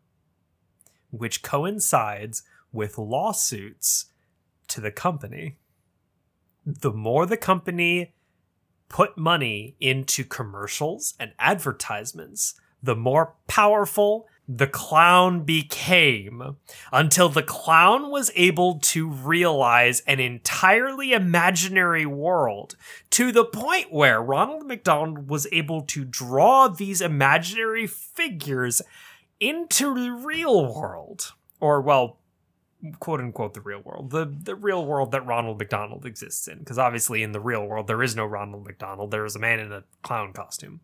which 1.10 1.42
coincides 1.42 2.42
with 2.70 2.98
lawsuits 2.98 4.12
to 4.68 4.82
the 4.82 4.92
company. 4.92 5.56
The 6.66 6.92
more 6.92 7.24
the 7.24 7.38
company 7.38 8.12
put 8.88 9.16
money 9.16 9.76
into 9.80 10.24
commercials 10.24 11.14
and 11.18 11.32
advertisements, 11.38 12.54
the 12.82 12.96
more 12.96 13.34
powerful 13.46 14.26
the 14.46 14.66
clown 14.66 15.42
became 15.42 16.56
until 16.92 17.30
the 17.30 17.42
clown 17.42 18.10
was 18.10 18.30
able 18.34 18.78
to 18.78 19.08
realize 19.08 20.00
an 20.00 20.20
entirely 20.20 21.12
imaginary 21.12 22.04
world 22.04 22.76
to 23.08 23.32
the 23.32 23.44
point 23.44 23.90
where 23.90 24.22
Ronald 24.22 24.66
McDonald 24.66 25.30
was 25.30 25.46
able 25.50 25.80
to 25.82 26.04
draw 26.04 26.68
these 26.68 27.00
imaginary 27.00 27.86
figures 27.86 28.82
into 29.40 29.94
the 29.94 30.10
real 30.10 30.74
world. 30.74 31.32
Or, 31.58 31.80
well, 31.80 32.18
quote 33.00 33.20
unquote, 33.20 33.54
the 33.54 33.60
real 33.60 33.80
world. 33.80 34.10
The, 34.10 34.24
the 34.26 34.54
real 34.54 34.84
world 34.84 35.12
that 35.12 35.26
Ronald 35.26 35.58
McDonald 35.58 36.06
exists 36.06 36.48
in. 36.48 36.58
Because 36.58 36.78
obviously, 36.78 37.22
in 37.22 37.32
the 37.32 37.40
real 37.40 37.66
world, 37.66 37.86
there 37.86 38.02
is 38.02 38.16
no 38.16 38.24
Ronald 38.24 38.64
McDonald. 38.64 39.10
There 39.10 39.24
is 39.24 39.36
a 39.36 39.40
man 39.40 39.60
in 39.60 39.72
a 39.72 39.84
clown 40.02 40.32
costume. 40.32 40.80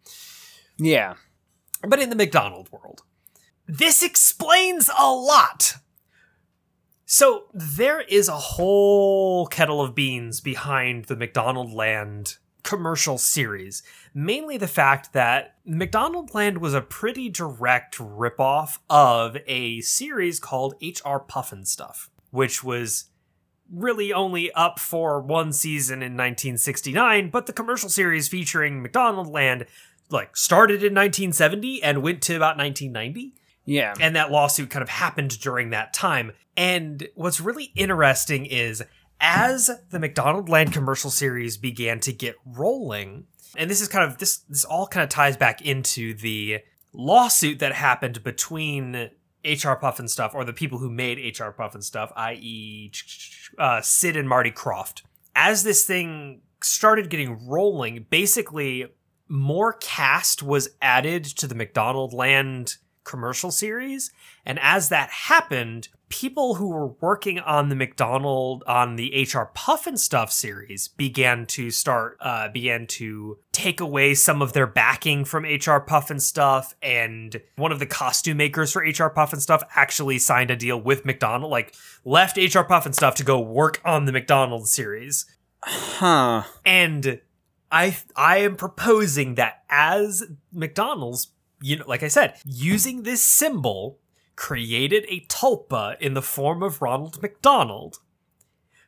Yeah. 0.79 1.15
But 1.87 2.01
in 2.01 2.11
the 2.11 2.17
McDonald 2.17 2.71
world, 2.71 3.03
this 3.67 4.03
explains 4.03 4.91
a 4.99 5.11
lot. 5.11 5.77
So 7.07 7.45
there 7.53 8.03
is 8.03 8.29
a 8.29 8.37
whole 8.37 9.47
kettle 9.47 9.81
of 9.81 9.95
beans 9.95 10.41
behind 10.41 11.07
the 11.07 11.17
McDonald 11.17 11.73
Land 11.73 12.37
commercial 12.71 13.19
series. 13.19 13.83
Mainly 14.15 14.57
the 14.57 14.69
fact 14.69 15.13
that 15.13 15.57
McDonald 15.65 16.33
Land 16.35 16.59
was 16.59 16.73
a 16.73 16.81
pretty 16.81 17.29
direct 17.29 17.99
ripoff 17.99 18.79
of 18.89 19.37
a 19.49 19.81
series 19.81 20.39
called 20.39 20.75
HR 20.81 21.19
Pufnstuf, 21.19 22.09
which 22.31 22.63
was 22.63 23.07
really 23.73 24.13
only 24.13 24.53
up 24.53 24.79
for 24.79 25.21
one 25.21 25.53
season 25.53 25.97
in 25.97 26.13
1969, 26.17 27.31
but 27.31 27.47
the 27.47 27.53
commercial 27.53 27.89
series 27.89 28.29
featuring 28.29 28.83
McDonald 28.83 29.27
Land 29.27 29.67
like 30.11 30.37
started 30.37 30.77
in 30.85 30.95
1970 30.95 31.83
and 31.83 32.03
went 32.03 32.23
to 32.23 32.37
about 32.37 32.57
1990 32.57 33.33
Yeah. 33.65 33.95
and 34.01 34.15
that 34.15 34.31
lawsuit 34.31 34.71
kind 34.71 34.83
of 34.83 34.89
happened 34.89 35.41
during 35.41 35.71
that 35.71 35.93
time. 35.93 36.33
And 36.57 37.09
what's 37.15 37.41
really 37.41 37.73
interesting 37.77 38.47
is 38.47 38.83
as 39.21 39.71
the 39.91 39.99
McDonald 39.99 40.49
Land 40.49 40.73
commercial 40.73 41.11
series 41.11 41.57
began 41.57 42.01
to 42.01 42.13
get 42.13 42.37
rolling, 42.45 43.27
and 43.57 43.71
this 43.71 43.81
is 43.81 43.89
kind 43.89 44.11
of 44.11 44.19
this 44.19 44.39
this 44.49 44.65
all 44.65 44.87
kind 44.87 45.05
of 45.05 45.11
ties 45.11 45.37
back 45.37 45.61
into 45.61 46.15
the 46.15 46.61
lawsuit 46.93 47.59
that 47.59 47.73
happened 47.73 48.23
between 48.23 49.11
HR 49.45 49.77
Pufnstuf 49.77 50.35
or 50.35 50.45
the 50.45 50.53
people 50.53 50.79
who 50.79 50.91
made 50.91 51.19
HR 51.19 51.51
Pufnstuf, 51.51 52.13
i.e., 52.17 52.93
uh, 53.59 53.81
Sid 53.81 54.17
and 54.17 54.29
Marty 54.29 54.51
Krofft. 54.51 55.03
As 55.35 55.63
this 55.63 55.85
thing 55.85 56.43
started 56.63 57.09
getting 57.09 57.49
rolling, 57.49 58.07
basically 58.11 58.87
more 59.29 59.75
cast 59.75 60.43
was 60.43 60.71
added 60.83 61.25
to 61.25 61.47
the 61.47 61.55
McDonald 61.55 62.13
Land 62.13 62.77
commercial 63.11 63.51
series. 63.51 64.13
And 64.47 64.59
as 64.61 64.89
that 64.89 65.11
happened, 65.11 65.89
people 66.11 66.57
who 66.57 66.69
were 66.69 66.89
working 67.01 67.39
on 67.41 67.69
the 67.69 67.75
McDonald 67.75 68.63
on 68.67 68.97
the 68.97 69.11
HR 69.11 69.51
Pufnstuf 69.57 70.31
series 70.31 70.89
began 70.89 71.47
to 71.47 71.71
start 71.71 72.19
uh, 72.21 72.49
began 72.49 72.87
to 72.87 73.39
take 73.53 73.81
away 73.81 74.15
some 74.15 74.41
of 74.41 74.53
their 74.53 74.67
backing 74.67 75.25
from 75.25 75.45
HR 75.45 75.81
Pufnstuf, 75.81 76.75
and 76.83 77.41
one 77.57 77.73
of 77.73 77.79
the 77.79 77.87
costume 77.87 78.37
makers 78.37 78.73
for 78.73 78.83
HR 78.83 79.11
Pufnstuf 79.11 79.63
actually 79.75 80.19
signed 80.19 80.51
a 80.51 80.57
deal 80.57 80.81
with 80.81 81.05
McDonald, 81.05 81.51
like 81.51 81.75
left 82.05 82.37
HR 82.37 82.61
Pufnstuf 82.61 83.15
to 83.17 83.25
go 83.25 83.41
work 83.41 83.81
on 83.85 84.05
the 84.05 84.13
McDonald 84.13 84.69
series. 84.69 85.27
Huh. 85.63 86.45
And 86.65 87.21
I 87.71 87.97
I 88.17 88.39
am 88.39 88.57
proposing 88.57 89.37
that 89.37 89.63
as 89.69 90.25
McDonald's, 90.53 91.29
you 91.61 91.77
know, 91.77 91.85
like 91.87 92.03
I 92.03 92.09
said, 92.09 92.35
using 92.45 93.03
this 93.03 93.23
symbol 93.23 93.99
created 94.37 95.05
a 95.09 95.21
tulpa 95.27 96.01
in 96.01 96.15
the 96.15 96.23
form 96.23 96.63
of 96.63 96.81
Ronald 96.81 97.21
McDonald, 97.21 97.99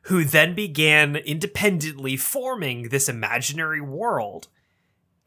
who 0.02 0.24
then 0.24 0.54
began 0.54 1.16
independently 1.16 2.16
forming 2.16 2.88
this 2.88 3.08
imaginary 3.08 3.80
world. 3.80 4.48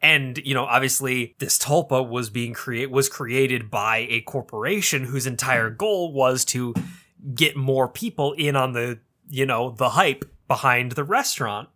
And 0.02 0.38
you 0.44 0.54
know, 0.54 0.64
obviously, 0.64 1.34
this 1.38 1.58
tulpa 1.58 2.06
was 2.06 2.30
being 2.30 2.52
create 2.52 2.90
was 2.90 3.08
created 3.08 3.70
by 3.70 4.06
a 4.10 4.20
corporation 4.22 5.04
whose 5.04 5.26
entire 5.26 5.70
hmm. 5.70 5.76
goal 5.76 6.12
was 6.12 6.44
to 6.46 6.74
get 7.34 7.56
more 7.56 7.88
people 7.88 8.32
in 8.34 8.56
on 8.56 8.72
the, 8.72 8.98
you 9.30 9.46
know, 9.46 9.70
the 9.70 9.90
hype 9.90 10.24
behind 10.48 10.92
the 10.92 11.04
restaurant. 11.04 11.68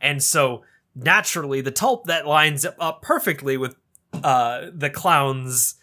And 0.00 0.22
so 0.22 0.62
naturally 0.94 1.60
the 1.60 1.72
tulp 1.72 2.04
that 2.04 2.26
lines 2.26 2.66
up 2.78 3.02
perfectly 3.02 3.56
with 3.56 3.76
uh 4.22 4.66
the 4.72 4.90
clown's 4.90 5.76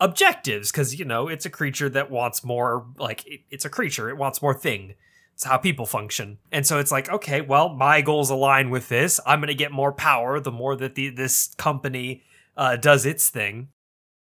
objectives 0.00 0.70
because 0.70 0.98
you 0.98 1.04
know 1.04 1.28
it's 1.28 1.46
a 1.46 1.50
creature 1.50 1.88
that 1.88 2.10
wants 2.10 2.44
more 2.44 2.86
like 2.98 3.26
it, 3.26 3.40
it's 3.50 3.64
a 3.64 3.70
creature 3.70 4.08
it 4.08 4.16
wants 4.16 4.42
more 4.42 4.54
thing. 4.54 4.94
It's 5.34 5.44
how 5.44 5.58
people 5.58 5.84
function. 5.84 6.38
And 6.50 6.66
so 6.66 6.78
it's 6.78 6.92
like 6.92 7.08
okay 7.10 7.40
well 7.40 7.68
my 7.70 8.02
goals 8.02 8.30
align 8.30 8.70
with 8.70 8.88
this. 8.88 9.20
I'm 9.26 9.40
to 9.42 9.54
get 9.54 9.72
more 9.72 9.92
power 9.92 10.40
the 10.40 10.52
more 10.52 10.76
that 10.76 10.94
the 10.94 11.10
this 11.10 11.54
company 11.56 12.22
uh, 12.56 12.76
does 12.76 13.06
its 13.06 13.28
thing. 13.30 13.68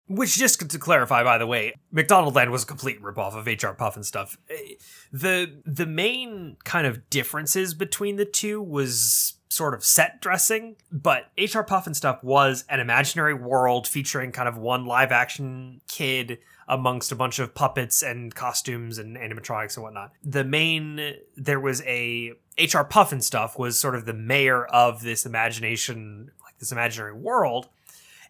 Which 0.07 0.37
just 0.37 0.71
to 0.71 0.79
clarify 0.79 1.23
by 1.23 1.39
the 1.39 1.47
way 1.47 1.75
mcdonaldland 1.93 2.51
was 2.51 2.63
a 2.63 2.67
complete 2.67 3.03
ripoff 3.03 3.37
of 3.37 3.47
hr 3.47 3.77
Pufnstuf 3.77 4.37
Eh, 4.49 4.75
the 5.13 5.61
the 5.67 5.87
main 5.87 6.57
kind 6.65 6.87
of 6.87 7.11
differences 7.11 7.75
between 7.75 8.17
the 8.17 8.25
two 8.25 8.63
was 8.63 9.38
sort 9.49 9.75
of 9.75 9.85
set 9.85 10.21
dressing, 10.21 10.77
but 10.93 11.31
HR 11.39 11.61
Pufnstuf 11.61 12.23
was 12.23 12.65
an 12.69 12.81
imaginary 12.81 13.35
world 13.35 13.87
featuring 13.87 14.33
kind 14.33 14.49
of 14.49 14.59
one 14.59 14.85
live 14.85 15.13
action 15.13 15.81
kid 15.89 16.39
amongst 16.69 17.11
a 17.11 17.17
bunch 17.17 17.39
of 17.39 17.55
puppets 17.55 18.03
and 18.03 18.35
costumes 18.35 18.99
and 18.99 19.17
animatronics 19.17 19.77
and 19.77 19.85
whatnot. 19.85 20.13
The 20.23 20.45
main 20.45 21.15
there 21.37 21.61
was 21.61 21.83
a 21.83 22.33
HR 22.59 22.85
Pufnstuf 22.85 23.59
was 23.59 23.79
sort 23.79 23.95
of 23.95 24.05
the 24.05 24.15
mayor 24.15 24.67
of 24.67 25.03
this 25.03 25.25
imagination 25.25 26.31
like 26.45 26.59
this 26.59 26.73
imaginary 26.73 27.15
world 27.15 27.69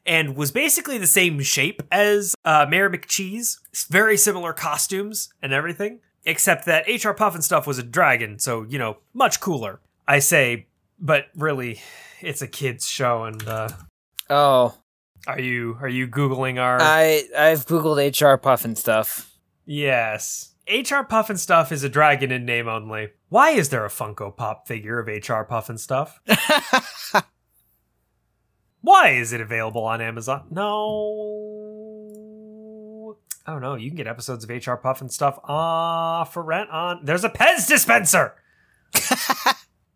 and 0.07 0.37
was 0.37 0.53
basically 0.53 0.99
the 0.99 1.07
same 1.07 1.41
shape 1.41 1.83
as 1.91 2.35
uh, 2.45 2.67
Mayor 2.69 2.89
McCheese. 2.89 3.59
Very 3.91 4.17
similar 4.17 4.53
costumes 4.53 5.33
and 5.43 5.53
everything, 5.53 6.01
except 6.25 6.65
that 6.67 6.87
HR 6.87 7.11
Pufnstuf 7.11 7.67
was 7.67 7.79
a 7.79 7.83
dragon, 7.83 8.39
so 8.39 8.65
you 8.69 8.79
know, 8.79 8.99
much 9.13 9.41
cooler. 9.41 9.81
I 10.07 10.21
say, 10.21 10.68
but 11.01 11.27
really, 11.37 11.81
it's 12.21 12.43
a 12.43 12.47
kids 12.49 12.87
show. 12.89 13.25
And 13.25 13.47
uh, 13.47 13.69
Oh, 14.31 14.75
are 15.27 15.41
you 15.41 15.79
are 15.81 15.89
you 15.89 16.07
googling 16.09 16.59
our? 16.61 16.79
I 16.81 17.25
I've 17.37 17.67
googled 17.67 17.99
HR 17.99 18.37
Pufnstuf. 18.41 19.27
yes, 19.67 20.53
HR 20.69 21.03
Pufnstuf 21.09 21.73
is 21.73 21.83
a 21.85 21.89
dragon 21.89 22.31
in 22.31 22.45
name 22.45 22.69
only. 22.69 23.09
Why 23.31 23.51
is 23.51 23.69
there 23.71 23.85
a 23.85 23.89
Funko 23.91 24.35
Pop 24.37 24.67
figure 24.69 24.99
of 25.01 25.07
HR 25.07 25.45
Pufnstuf? 25.45 26.13
Why 28.81 29.11
is 29.11 29.33
it 29.33 29.41
available 29.41 29.85
on 29.85 30.01
Amazon? 30.01 30.47
No. 30.51 30.65
I 33.47 33.53
don't 33.53 33.61
know. 33.63 33.75
you 33.77 33.89
can 33.91 33.97
get 33.97 34.07
episodes 34.07 34.45
of 34.45 34.51
HR 34.51 34.75
Pufnstuf 34.77 35.41
uh, 35.45 36.25
for 36.25 36.43
rent 36.43 36.71
on. 36.71 37.05
There's 37.05 37.25
a 37.25 37.29
Pez 37.31 37.67
dispenser. 37.67 38.35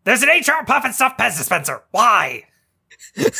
There's 0.03 0.21
an 0.23 0.29
HR 0.29 0.65
Pufnstuf 0.65 1.17
Pez 1.17 1.37
dispenser. 1.37 1.83
Why? 1.91 2.45
the 3.15 3.31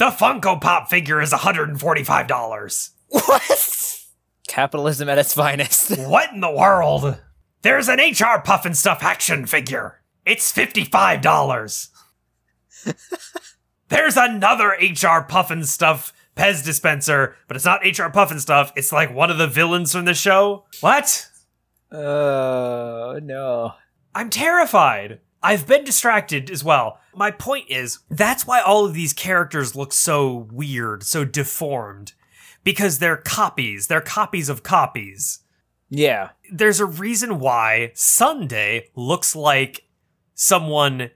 Funko 0.00 0.60
Pop 0.60 0.90
figure 0.90 1.20
is 1.20 1.32
$145. 1.32 2.90
what? 3.08 4.00
Capitalism 4.46 5.08
at 5.08 5.18
its 5.18 5.34
finest. 5.34 5.96
What 5.98 6.32
in 6.32 6.40
the 6.40 6.50
world? 6.50 7.18
There's 7.62 7.88
an 7.88 7.98
HR 7.98 8.42
Pufnstuf 8.44 9.02
action 9.02 9.46
figure. 9.46 10.00
It's 10.26 10.52
$55. 10.52 11.88
There's 13.88 14.16
another 14.16 14.68
HR 14.68 15.24
Pufnstuf 15.28 16.12
Pez 16.36 16.64
dispenser, 16.64 17.36
but 17.48 17.56
it's 17.56 17.64
not 17.64 17.82
HR 17.82 18.10
Pufnstuf. 18.10 18.72
It's 18.76 18.92
like 18.92 19.14
one 19.14 19.30
of 19.30 19.38
the 19.38 19.46
villains 19.46 19.92
from 19.92 20.04
the 20.04 20.14
show. 20.14 20.64
What? 20.80 21.28
Oh 21.92 23.18
no. 23.22 23.74
I'm 24.14 24.30
terrified. 24.30 25.20
I've 25.42 25.66
been 25.66 25.84
distracted 25.84 26.50
as 26.50 26.62
well. 26.62 26.98
My 27.14 27.30
point 27.30 27.70
is, 27.70 28.00
that's 28.10 28.46
why 28.46 28.60
all 28.60 28.84
of 28.84 28.94
these 28.94 29.12
characters 29.12 29.74
look 29.74 29.92
so 29.92 30.48
weird, 30.52 31.02
so 31.02 31.24
deformed. 31.24 32.12
Because 32.62 32.98
they're 32.98 33.16
copies. 33.16 33.86
They're 33.86 34.02
copies 34.02 34.48
of 34.48 34.62
copies. 34.62 35.40
Yeah. 35.88 36.30
There's 36.52 36.78
a 36.78 36.86
reason 36.86 37.40
why 37.40 37.92
Sundae 37.94 38.88
looks 38.94 39.34
like 39.34 39.86
someone 40.34 41.10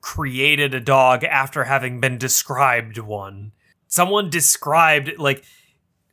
created 0.00 0.72
a 0.72 0.80
dog 0.80 1.24
after 1.24 1.64
having 1.64 2.00
been 2.00 2.16
described 2.16 2.98
one. 2.98 3.52
Someone 3.88 4.30
described, 4.30 5.18
like, 5.18 5.44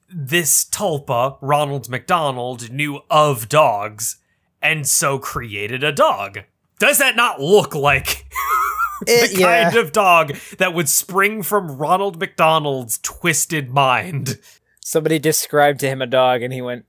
this 0.10 0.66
tulpa, 0.66 1.38
Ronald 1.42 1.90
McDonald, 1.90 2.72
knew 2.72 3.02
of 3.10 3.50
dogs 3.50 4.18
and 4.62 4.88
so 4.88 5.20
created 5.20 5.84
a 5.84 5.92
dog. 5.92 6.40
Does 6.82 6.98
that 6.98 7.16
not 7.16 7.40
look 7.40 7.76
like 7.76 8.26
the 9.06 9.30
yeah. 9.36 9.70
kind 9.70 9.78
of 9.78 9.92
dog 9.92 10.36
that 10.58 10.74
would 10.74 10.90
spring 10.90 11.44
from 11.44 11.78
Ronald 11.78 12.20
McDonald's 12.20 12.98
twisted 13.04 13.70
mind? 13.70 14.40
Somebody 14.84 15.20
described 15.20 15.80
to 15.82 15.88
him 15.88 16.02
a 16.02 16.08
dog 16.08 16.42
and 16.42 16.52
he 16.52 16.60
went, 16.60 16.86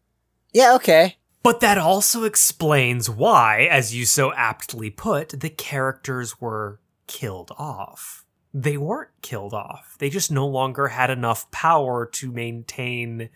Yeah, 0.50 0.74
okay. 0.76 1.18
But 1.42 1.60
that 1.60 1.76
also 1.76 2.24
explains 2.24 3.10
why, 3.10 3.68
as 3.70 3.94
you 3.94 4.06
so 4.06 4.32
aptly 4.32 4.88
put, 4.88 5.38
the 5.40 5.50
characters 5.50 6.40
were 6.40 6.80
killed 7.06 7.50
off. 7.58 8.24
They 8.54 8.78
weren't 8.78 9.10
killed 9.20 9.52
off. 9.52 9.96
They 9.98 10.08
just 10.08 10.32
no 10.32 10.46
longer 10.46 10.88
had 10.88 11.10
enough 11.10 11.50
power 11.50 12.06
to 12.14 12.32
maintain 12.32 13.28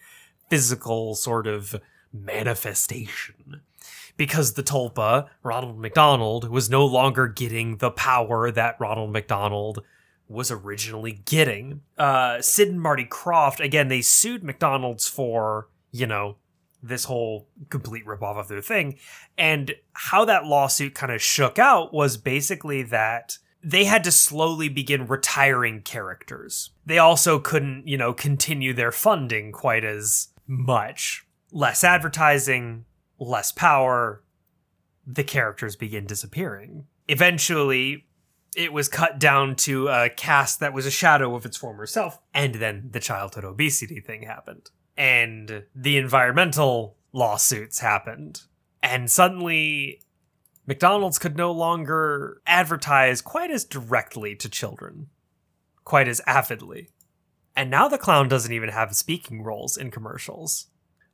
physical 0.49 1.17
sort 1.17 1.47
of 1.47 1.77
manifestation. 2.15 3.61
Because 4.17 4.55
the 4.55 4.63
Tulpa, 4.63 5.29
Ronald 5.43 5.79
McDonald, 5.79 6.49
was 6.49 6.71
no 6.71 6.87
longer 6.87 7.29
getting 7.29 7.77
the 7.79 7.91
power 7.91 8.51
that 8.51 8.77
Ronald 8.81 9.13
McDonald 9.13 9.83
was 10.29 10.51
originally 10.51 11.23
getting. 11.25 11.83
Uh, 11.99 12.41
Sid 12.41 12.69
and 12.69 12.81
Marty 12.81 13.05
Krofft, 13.05 13.61
again, 13.61 13.89
they 13.89 14.01
sued 14.01 14.43
McDonald's 14.43 15.07
for, 15.07 15.69
you 15.93 16.07
know, 16.07 16.37
this 16.83 17.05
whole 17.05 17.49
complete 17.69 18.07
ripoff 18.07 18.39
of 18.39 18.49
their 18.49 18.63
thing. 18.63 18.99
And 19.37 19.75
how 19.93 20.25
that 20.25 20.45
lawsuit 20.45 20.95
kind 20.95 21.13
of 21.13 21.23
shook 21.23 21.59
out 21.59 21.93
was 21.93 22.17
basically 22.17 22.83
that 22.85 23.39
they 23.63 23.85
had 23.85 24.05
to 24.05 24.13
slowly 24.13 24.69
begin 24.69 25.07
retiring 25.07 25.83
characters. 25.83 26.71
They 26.85 26.99
also 26.99 27.39
couldn't, 27.39 27.89
you 27.89 27.97
know, 27.97 28.13
continue 28.13 28.73
their 28.73 28.93
funding 28.93 29.51
quite 29.53 29.85
as 29.85 30.29
much. 30.47 31.27
Less 31.51 31.83
advertising, 31.83 32.85
less 33.19 33.53
power, 33.53 34.23
the 35.07 35.25
characters 35.25 35.77
begin 35.77 36.07
disappearing. 36.07 36.87
Eventually, 37.09 38.07
it 38.57 38.73
was 38.73 38.89
cut 38.89 39.19
down 39.19 39.55
to 39.55 39.89
a 39.89 40.09
cast 40.09 40.61
that 40.61 40.73
was 40.73 40.87
a 40.87 40.91
shadow 40.91 41.35
of 41.35 41.45
its 41.45 41.57
former 41.57 41.87
self, 41.87 42.19
and 42.35 42.57
then 42.57 42.89
the 42.91 43.01
childhood 43.01 43.45
obesity 43.45 44.01
thing 44.01 44.23
happened. 44.23 44.71
And 44.97 45.65
the 45.75 45.99
environmental 45.99 46.97
lawsuits 47.13 47.81
happened. 47.81 48.43
And 48.83 49.11
suddenly, 49.11 50.01
McDonald's 50.67 51.19
could 51.19 51.37
no 51.37 51.53
longer 51.53 52.41
advertise 52.47 53.21
quite 53.21 53.51
as 53.51 53.65
directly 53.65 54.35
to 54.37 54.49
children, 54.49 55.09
quite 55.85 56.09
as 56.09 56.21
avidly. 56.27 56.89
And 57.55 57.71
now 57.71 57.89
the 57.89 57.99
clown 57.99 58.29
doesn't 58.29 58.53
even 58.53 58.71
have 58.71 58.97
speaking 58.97 59.43
roles 59.43 59.77
in 59.77 59.91
commercials. 59.91 60.67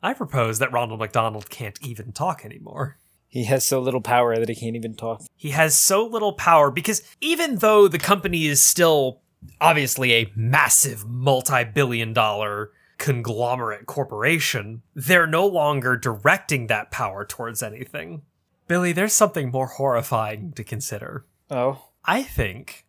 I 0.03 0.15
propose 0.15 0.59
that 0.59 0.73
Ronald 0.73 1.01
McDonald 1.01 1.49
can't 1.49 1.79
even 1.83 2.13
talk 2.13 2.45
anymore. 2.45 2.99
He 3.29 3.45
has 3.45 3.65
so 3.65 3.81
little 3.81 4.01
power 4.01 4.37
that 4.37 4.49
he 4.49 4.55
can't 4.55 4.77
even 4.77 4.95
talk. 4.95 5.23
He 5.37 5.51
has 5.51 5.75
so 5.75 6.05
little 6.05 6.35
power 6.35 6.71
because 6.71 7.03
even 7.21 7.57
though 7.57 7.89
the 7.89 7.99
company 7.99 8.47
is 8.47 8.63
still 8.63 9.23
obviously 9.61 10.13
a 10.13 10.33
massive 10.37 11.09
multi 11.09 11.65
billion 11.65 12.13
dollar 12.13 12.73
conglomerate 12.99 13.87
corporation, 13.87 14.83
they're 14.95 15.27
no 15.27 15.47
longer 15.47 15.97
directing 15.97 16.67
that 16.67 16.91
power 16.91 17.25
towards 17.25 17.63
anything. 17.63 18.23
Billy, 18.69 18.93
there's 18.93 19.13
something 19.13 19.51
more 19.51 19.67
horrifying 19.67 20.53
to 20.53 20.65
consider. 20.65 21.25
Oh. 21.51 21.87
I 22.05 22.23
think 22.23 22.87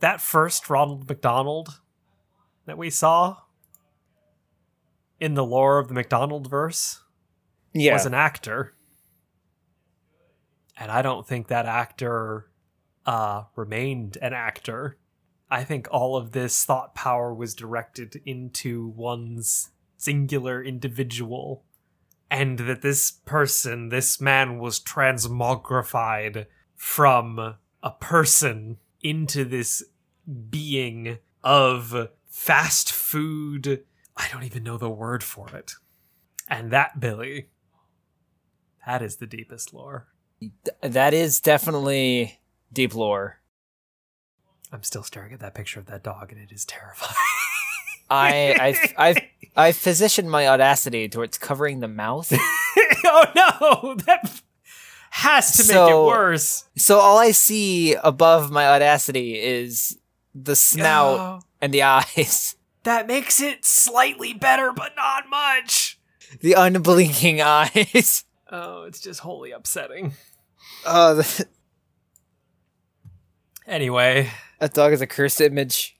that 0.00 0.20
first 0.20 0.68
Ronald 0.68 1.08
McDonald 1.08 1.80
that 2.66 2.78
we 2.78 2.90
saw 2.90 3.36
in 5.20 5.34
the 5.34 5.44
lore 5.44 5.78
of 5.78 5.88
the 5.88 5.94
McDonald 5.94 6.48
verse 6.50 7.02
Yeah. 7.72 7.92
was 7.94 8.06
an 8.06 8.14
actor. 8.14 8.74
And 10.76 10.90
I 10.90 11.02
don't 11.02 11.26
think 11.26 11.48
that 11.48 11.66
actor 11.66 12.50
uh, 13.06 13.44
remained 13.54 14.18
an 14.20 14.32
actor. 14.32 14.98
I 15.50 15.62
think 15.62 15.86
all 15.90 16.16
of 16.16 16.32
this 16.32 16.64
thought 16.64 16.94
power 16.94 17.32
was 17.32 17.54
directed 17.54 18.20
into 18.24 18.88
one's 18.88 19.70
singular 19.96 20.62
individual. 20.62 21.64
And 22.30 22.58
that 22.60 22.82
this 22.82 23.12
person, 23.12 23.90
this 23.90 24.20
man, 24.20 24.58
was 24.58 24.80
transmogrified 24.80 26.46
from 26.74 27.56
a 27.82 27.90
person 27.92 28.78
into 29.00 29.44
this 29.44 29.84
being 30.50 31.18
of 31.44 32.08
fast 32.26 32.90
food. 32.90 33.84
I 34.16 34.28
don't 34.32 34.44
even 34.44 34.62
know 34.62 34.78
the 34.78 34.90
word 34.90 35.22
for 35.22 35.48
it. 35.50 35.72
And 36.48 36.70
that, 36.70 37.00
Billy, 37.00 37.48
That 38.86 39.02
is 39.02 39.16
the 39.16 39.26
deepest 39.26 39.72
lore. 39.72 40.08
That 40.82 41.14
is 41.14 41.40
definitely 41.40 42.40
deep 42.72 42.94
lore. 42.94 43.40
I'm 44.72 44.82
still 44.82 45.02
staring 45.02 45.32
at 45.32 45.40
that 45.40 45.54
picture 45.54 45.80
of 45.80 45.86
that 45.86 46.02
dog, 46.02 46.32
and 46.32 46.40
it 46.40 46.52
is 46.52 46.64
terrifying. 46.64 47.14
I 48.10 48.56
I've, 48.60 48.94
I've 48.98 49.22
I've 49.56 49.82
positioned 49.82 50.30
my 50.30 50.48
audacity 50.48 51.08
towards 51.08 51.38
covering 51.38 51.80
the 51.80 51.88
mouth. 51.88 52.30
oh 53.04 53.24
no, 53.34 53.94
that 54.06 54.40
has 55.10 55.56
to 55.56 55.72
make 55.72 55.90
it 55.90 55.96
worse. 55.96 56.64
So 56.76 56.98
all 56.98 57.18
I 57.18 57.30
see 57.30 57.94
above 57.94 58.50
my 58.50 58.66
audacity 58.66 59.38
is 59.40 59.96
the 60.34 60.56
snout 60.56 61.18
Oh, 61.18 61.40
and 61.62 61.72
the 61.72 61.82
eyes. 61.84 62.56
That 62.84 63.06
makes 63.06 63.40
it 63.40 63.64
slightly 63.64 64.32
better, 64.32 64.72
but 64.72 64.92
not 64.96 65.28
much. 65.28 65.98
The 66.40 66.52
unblinking 66.54 67.40
eyes. 67.44 68.24
Oh, 68.50 68.84
it's 68.84 69.00
just 69.00 69.20
wholly 69.20 69.50
upsetting. 69.50 70.14
Oh, 70.86 71.10
uh, 71.10 71.14
the, 71.14 71.46
Anyway, 73.66 74.30
that 74.60 74.74
dog 74.74 74.92
is 74.92 75.00
a 75.00 75.06
cursed 75.06 75.40
image. 75.40 75.96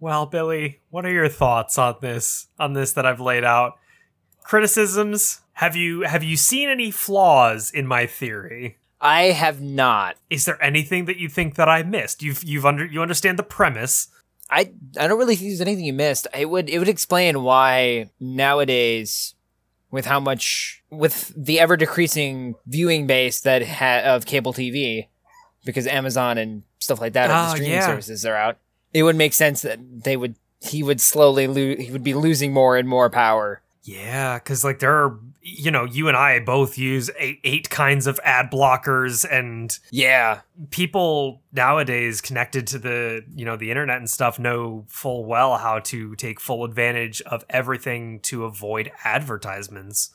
well, 0.00 0.26
Billy, 0.26 0.80
what 0.90 1.04
are 1.04 1.10
your 1.12 1.28
thoughts 1.28 1.76
on 1.78 1.96
this? 2.00 2.46
On 2.58 2.74
this 2.74 2.92
that 2.92 3.04
I've 3.04 3.20
laid 3.20 3.42
out? 3.44 3.72
Criticisms? 4.44 5.40
Have 5.54 5.74
you 5.74 6.02
have 6.02 6.22
you 6.22 6.36
seen 6.36 6.68
any 6.68 6.92
flaws 6.92 7.70
in 7.72 7.86
my 7.88 8.06
theory? 8.06 8.78
I 9.00 9.24
have 9.26 9.60
not. 9.60 10.16
Is 10.28 10.44
there 10.44 10.62
anything 10.62 11.04
that 11.04 11.18
you 11.18 11.28
think 11.28 11.54
that 11.54 11.68
I 11.68 11.82
missed? 11.82 12.22
You've 12.22 12.42
you've 12.42 12.66
under 12.66 12.84
you 12.84 13.00
understand 13.02 13.38
the 13.38 13.42
premise. 13.44 14.08
I 14.50 14.72
I 14.98 15.06
don't 15.06 15.18
really 15.18 15.36
think 15.36 15.50
there's 15.50 15.60
anything 15.60 15.84
you 15.84 15.92
missed. 15.92 16.26
It 16.36 16.48
would 16.50 16.68
it 16.68 16.78
would 16.78 16.88
explain 16.88 17.42
why 17.42 18.10
nowadays, 18.18 19.34
with 19.90 20.06
how 20.06 20.18
much 20.20 20.82
with 20.90 21.32
the 21.36 21.60
ever 21.60 21.76
decreasing 21.76 22.54
viewing 22.66 23.06
base 23.06 23.40
that 23.40 23.66
ha- 23.66 24.02
of 24.04 24.26
cable 24.26 24.52
TV, 24.52 25.08
because 25.64 25.86
Amazon 25.86 26.38
and 26.38 26.62
stuff 26.78 27.00
like 27.00 27.12
that, 27.12 27.26
Oh, 27.30 27.34
the 27.34 27.38
ah, 27.38 27.50
streaming 27.50 27.72
yeah. 27.72 27.86
services 27.86 28.24
are 28.26 28.34
out. 28.36 28.58
It 28.94 29.02
would 29.02 29.16
make 29.16 29.34
sense 29.34 29.62
that 29.62 29.78
they 30.04 30.16
would 30.16 30.34
he 30.60 30.82
would 30.82 31.00
slowly 31.00 31.46
lose 31.46 31.78
he 31.84 31.92
would 31.92 32.02
be 32.02 32.14
losing 32.14 32.52
more 32.52 32.76
and 32.76 32.88
more 32.88 33.10
power. 33.10 33.60
Yeah, 33.88 34.38
because 34.38 34.64
like 34.64 34.80
there 34.80 34.92
are, 34.92 35.18
you 35.40 35.70
know, 35.70 35.84
you 35.84 36.08
and 36.08 36.16
I 36.16 36.40
both 36.40 36.76
use 36.76 37.10
eight, 37.18 37.40
eight 37.42 37.70
kinds 37.70 38.06
of 38.06 38.20
ad 38.22 38.50
blockers, 38.50 39.24
and 39.30 39.76
Yeah, 39.90 40.40
people 40.68 41.40
nowadays 41.52 42.20
connected 42.20 42.66
to 42.66 42.78
the, 42.78 43.24
you 43.34 43.46
know, 43.46 43.56
the 43.56 43.70
internet 43.70 43.96
and 43.96 44.10
stuff 44.10 44.38
know 44.38 44.84
full 44.88 45.24
well 45.24 45.56
how 45.56 45.78
to 45.80 46.14
take 46.16 46.38
full 46.38 46.64
advantage 46.64 47.22
of 47.22 47.44
everything 47.48 48.20
to 48.20 48.44
avoid 48.44 48.90
advertisements. 49.04 50.10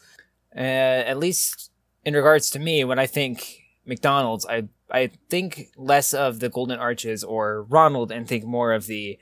uh, 0.55 0.59
at 0.59 1.17
least 1.17 1.71
in 2.05 2.13
regards 2.13 2.51
to 2.51 2.59
me, 2.59 2.83
when 2.83 2.99
I 2.99 3.07
think 3.07 3.63
McDonald's, 3.87 4.45
I 4.45 4.67
I 4.91 5.09
think 5.31 5.69
less 5.75 6.13
of 6.13 6.41
the 6.41 6.49
Golden 6.49 6.77
Arches 6.77 7.23
or 7.23 7.63
Ronald, 7.63 8.11
and 8.11 8.27
think 8.27 8.43
more 8.45 8.71
of 8.71 8.85
the 8.85 9.17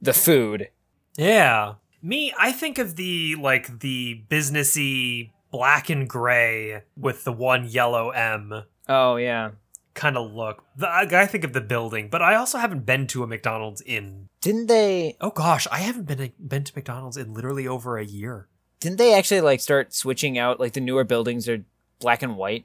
the 0.00 0.12
food. 0.12 0.70
Yeah. 1.16 1.74
Me, 2.02 2.32
I 2.38 2.52
think 2.52 2.78
of 2.78 2.96
the 2.96 3.36
like 3.36 3.80
the 3.80 4.22
businessy 4.28 5.30
black 5.50 5.88
and 5.90 6.08
gray 6.08 6.82
with 6.96 7.24
the 7.24 7.32
one 7.32 7.66
yellow 7.68 8.10
M 8.10 8.64
Oh 8.88 9.16
yeah. 9.16 9.50
kind 9.94 10.16
of 10.16 10.32
look. 10.32 10.64
The, 10.76 10.88
I 10.88 11.02
I 11.22 11.26
think 11.26 11.44
of 11.44 11.52
the 11.52 11.60
building, 11.60 12.08
but 12.08 12.20
I 12.22 12.34
also 12.34 12.58
haven't 12.58 12.84
been 12.86 13.06
to 13.08 13.22
a 13.22 13.26
McDonald's 13.26 13.80
in 13.80 14.28
Didn't 14.40 14.66
they 14.66 15.16
Oh 15.20 15.30
gosh, 15.30 15.66
I 15.70 15.78
haven't 15.78 16.04
been 16.06 16.32
been 16.44 16.64
to 16.64 16.72
McDonald's 16.74 17.16
in 17.16 17.34
literally 17.34 17.68
over 17.68 17.96
a 17.98 18.04
year. 18.04 18.48
didn't 18.80 18.98
they 18.98 19.14
actually 19.14 19.40
like 19.42 19.60
start 19.60 19.94
switching 19.94 20.36
out 20.38 20.58
like 20.58 20.72
the 20.72 20.80
newer 20.80 21.04
buildings 21.04 21.48
are 21.48 21.64
black 22.00 22.22
and 22.22 22.36
white? 22.36 22.64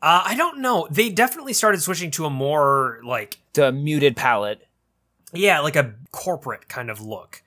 Uh, 0.00 0.22
I 0.24 0.34
don't 0.36 0.58
know. 0.60 0.88
They 0.90 1.10
definitely 1.10 1.52
started 1.52 1.80
switching 1.82 2.10
to 2.12 2.24
a 2.24 2.30
more 2.30 3.00
like 3.04 3.38
The 3.52 3.70
muted 3.70 4.16
palette. 4.16 4.66
yeah, 5.34 5.60
like 5.60 5.76
a 5.76 5.94
corporate 6.12 6.68
kind 6.68 6.90
of 6.90 7.00
look. 7.00 7.41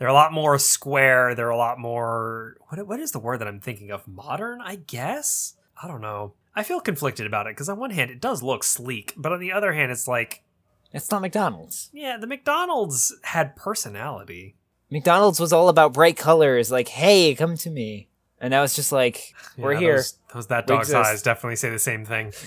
They're 0.00 0.08
a 0.08 0.12
lot 0.14 0.32
more 0.32 0.58
square. 0.58 1.34
They're 1.34 1.50
a 1.50 1.56
lot 1.56 1.78
more 1.78 2.56
what 2.68 2.84
what 2.88 2.98
is 3.00 3.12
the 3.12 3.18
word 3.20 3.38
that 3.40 3.46
I'm 3.48 3.60
thinking 3.60 3.90
of? 3.90 4.08
Modern, 4.08 4.60
I 4.62 4.76
guess. 4.76 5.54
I 5.80 5.86
don't 5.86 6.00
know. 6.00 6.32
I 6.56 6.62
feel 6.62 6.80
conflicted 6.80 7.26
about 7.26 7.46
it 7.46 7.50
because 7.54 7.68
on 7.68 7.78
one 7.78 7.90
hand 7.90 8.10
it 8.10 8.20
does 8.20 8.42
look 8.42 8.64
sleek, 8.64 9.12
but 9.16 9.30
on 9.30 9.40
the 9.40 9.52
other 9.52 9.72
hand 9.74 9.92
it's 9.92 10.08
like 10.08 10.42
It's 10.90 11.10
not 11.10 11.20
McDonald's. 11.20 11.90
yeah, 11.92 12.16
the 12.16 12.26
McDonald's 12.26 13.14
had 13.24 13.54
personality. 13.56 14.56
McDonald's 14.90 15.38
was 15.38 15.52
all 15.52 15.68
about 15.68 15.92
bright 15.92 16.16
colors, 16.16 16.70
like, 16.70 16.88
hey, 16.88 17.34
come 17.34 17.56
to 17.58 17.70
me. 17.70 18.08
And 18.40 18.50
now 18.50 18.62
it's 18.64 18.74
just 18.74 18.90
like, 18.92 19.34
we're 19.58 19.74
Yeah, 19.74 19.78
here. 19.80 19.96
Those, 19.96 20.14
those 20.32 20.46
that 20.46 20.66
We 20.66 20.76
dog's 20.76 20.88
exist. 20.88 21.10
eyes 21.10 21.22
definitely 21.22 21.56
say 21.56 21.68
the 21.68 21.78
same 21.78 22.06
thing. 22.06 22.32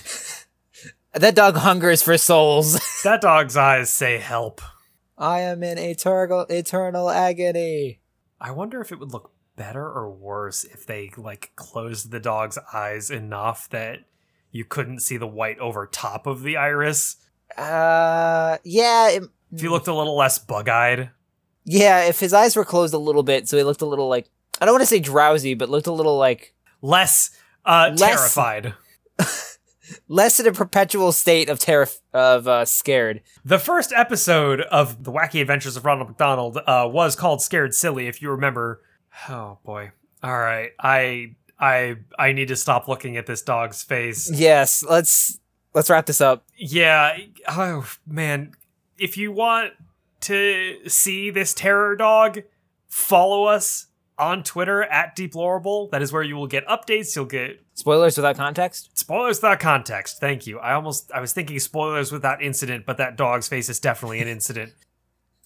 That 1.16 1.36
dog 1.36 1.54
hungers 1.58 2.02
for 2.02 2.18
souls. 2.18 2.72
that 3.04 3.20
dog's 3.20 3.56
eyes 3.56 3.88
say 3.88 4.18
help. 4.18 4.60
I 5.16 5.40
am 5.40 5.62
in 5.62 5.78
eternal 5.78 6.42
eternal 6.50 7.08
agony. 7.10 8.00
I 8.40 8.50
wonder 8.50 8.80
if 8.80 8.90
it 8.92 8.98
would 8.98 9.12
look 9.12 9.30
better 9.56 9.84
or 9.84 10.10
worse 10.10 10.64
if 10.64 10.84
they 10.86 11.10
like 11.16 11.52
closed 11.56 12.10
the 12.10 12.18
dog's 12.20 12.58
eyes 12.72 13.10
enough 13.10 13.68
that 13.70 14.00
you 14.50 14.64
couldn't 14.64 15.00
see 15.00 15.16
the 15.16 15.26
white 15.26 15.58
over 15.60 15.86
top 15.86 16.26
of 16.26 16.42
the 16.42 16.56
iris. 16.56 17.16
Uh, 17.56 18.58
yeah, 18.64 19.10
it, 19.10 19.22
If 19.52 19.62
you 19.62 19.70
looked 19.70 19.86
a 19.86 19.94
little 19.94 20.16
less 20.16 20.38
bug-eyed. 20.38 21.10
yeah. 21.64 22.04
If 22.04 22.18
his 22.20 22.32
eyes 22.32 22.56
were 22.56 22.64
closed 22.64 22.94
a 22.94 22.98
little 22.98 23.22
bit, 23.22 23.48
so 23.48 23.56
he 23.56 23.62
looked 23.62 23.82
a 23.82 23.86
little 23.86 24.08
like 24.08 24.28
I 24.60 24.64
don't 24.64 24.74
want 24.74 24.82
to 24.82 24.86
say 24.86 24.98
drowsy, 25.00 25.54
but 25.54 25.68
looked 25.70 25.86
a 25.86 25.92
little 25.92 26.18
like 26.18 26.54
Less 26.82 27.30
uh 27.64 27.92
Less- 27.96 28.00
terrified. 28.34 28.74
less 30.08 30.40
in 30.40 30.46
a 30.46 30.52
perpetual 30.52 31.12
state 31.12 31.48
of 31.48 31.58
terror 31.58 31.88
of 32.12 32.48
uh, 32.48 32.64
scared. 32.64 33.22
The 33.44 33.58
first 33.58 33.92
episode 33.92 34.62
of 34.62 35.04
The 35.04 35.12
Wacky 35.12 35.40
Adventures 35.40 35.76
of 35.76 35.84
Ronald 35.84 36.08
McDonald 36.08 36.58
uh 36.66 36.88
was 36.90 37.16
called 37.16 37.42
Scared 37.42 37.74
Silly, 37.74 38.06
if 38.06 38.22
you 38.22 38.30
remember. 38.30 38.82
Oh 39.28 39.58
boy. 39.64 39.92
All 40.22 40.38
right. 40.38 40.70
I 40.80 41.34
I 41.58 41.96
I 42.18 42.32
need 42.32 42.48
to 42.48 42.56
stop 42.56 42.88
looking 42.88 43.16
at 43.16 43.26
this 43.26 43.42
dog's 43.42 43.82
face. 43.82 44.30
Yes, 44.32 44.82
let's 44.82 45.38
let's 45.74 45.90
wrap 45.90 46.06
this 46.06 46.20
up. 46.20 46.44
Yeah. 46.56 47.16
Oh 47.48 47.86
man, 48.06 48.52
if 48.98 49.16
you 49.16 49.32
want 49.32 49.72
to 50.22 50.88
see 50.88 51.30
this 51.30 51.52
terror 51.52 51.96
dog, 51.96 52.42
follow 52.88 53.44
us 53.44 53.88
on 54.18 54.42
Twitter 54.42 54.82
at 54.84 55.16
Deplorable. 55.16 55.88
That 55.88 56.02
is 56.02 56.12
where 56.12 56.22
you 56.22 56.36
will 56.36 56.46
get 56.46 56.66
updates. 56.66 57.14
You'll 57.16 57.24
get 57.24 57.60
Spoilers 57.74 58.16
without 58.16 58.36
context. 58.36 58.96
spoilers 58.96 59.38
without 59.38 59.60
context. 59.60 60.20
Thank 60.20 60.46
you. 60.46 60.58
I 60.58 60.74
almost 60.74 61.10
I 61.12 61.20
was 61.20 61.32
thinking 61.32 61.58
spoilers 61.58 62.12
without 62.12 62.42
incident, 62.42 62.86
but 62.86 62.96
that 62.98 63.16
dog's 63.16 63.48
face 63.48 63.68
is 63.68 63.80
definitely 63.80 64.20
an 64.20 64.28
incident. 64.28 64.72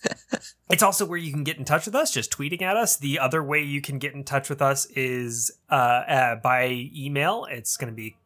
it's 0.71 0.83
also 0.83 1.05
where 1.05 1.19
you 1.19 1.33
can 1.33 1.43
get 1.43 1.59
in 1.59 1.65
touch 1.65 1.87
with 1.87 1.95
us, 1.95 2.13
just 2.13 2.31
tweeting 2.31 2.63
at 2.63 2.77
us. 2.77 2.97
The 2.97 3.19
other 3.19 3.43
way 3.43 3.63
you 3.63 3.81
can 3.81 3.99
get 3.99 4.15
in 4.15 4.25
touch 4.25 4.49
with 4.49 4.63
us 4.63 4.87
is 4.87 5.51
uh, 5.71 5.75
uh 5.75 6.37
by 6.37 6.91
email. 6.95 7.47
It's 7.51 7.77
going 7.77 7.93
to 7.93 7.97
be 7.97 8.17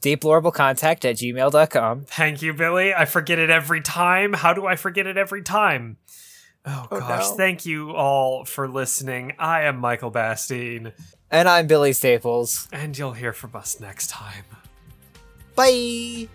Deplorablecontact 0.00 1.04
at 1.04 1.16
gmail.com. 1.16 2.04
Thank 2.04 2.42
you, 2.42 2.54
Billy. 2.54 2.94
I 2.94 3.04
forget 3.04 3.38
it 3.38 3.50
every 3.50 3.80
time. 3.80 4.32
How 4.32 4.52
do 4.52 4.66
I 4.66 4.76
forget 4.76 5.06
it 5.06 5.16
every 5.16 5.42
time? 5.42 5.96
Oh, 6.64 6.88
Oh, 6.90 6.98
gosh. 7.00 7.30
no. 7.30 7.36
Thank 7.36 7.64
you 7.66 7.94
all 7.94 8.44
for 8.44 8.68
listening. 8.68 9.32
I 9.38 9.62
am 9.62 9.78
Michael 9.78 10.10
Bastine, 10.10 10.92
And 11.30 11.48
I'm 11.48 11.66
Billy 11.66 11.92
Staples. 11.92 12.68
and 12.72 12.96
you'll 12.96 13.12
hear 13.12 13.32
from 13.32 13.54
us 13.56 13.80
next 13.80 14.08
time. 14.10 14.44
Bye. 15.54 16.28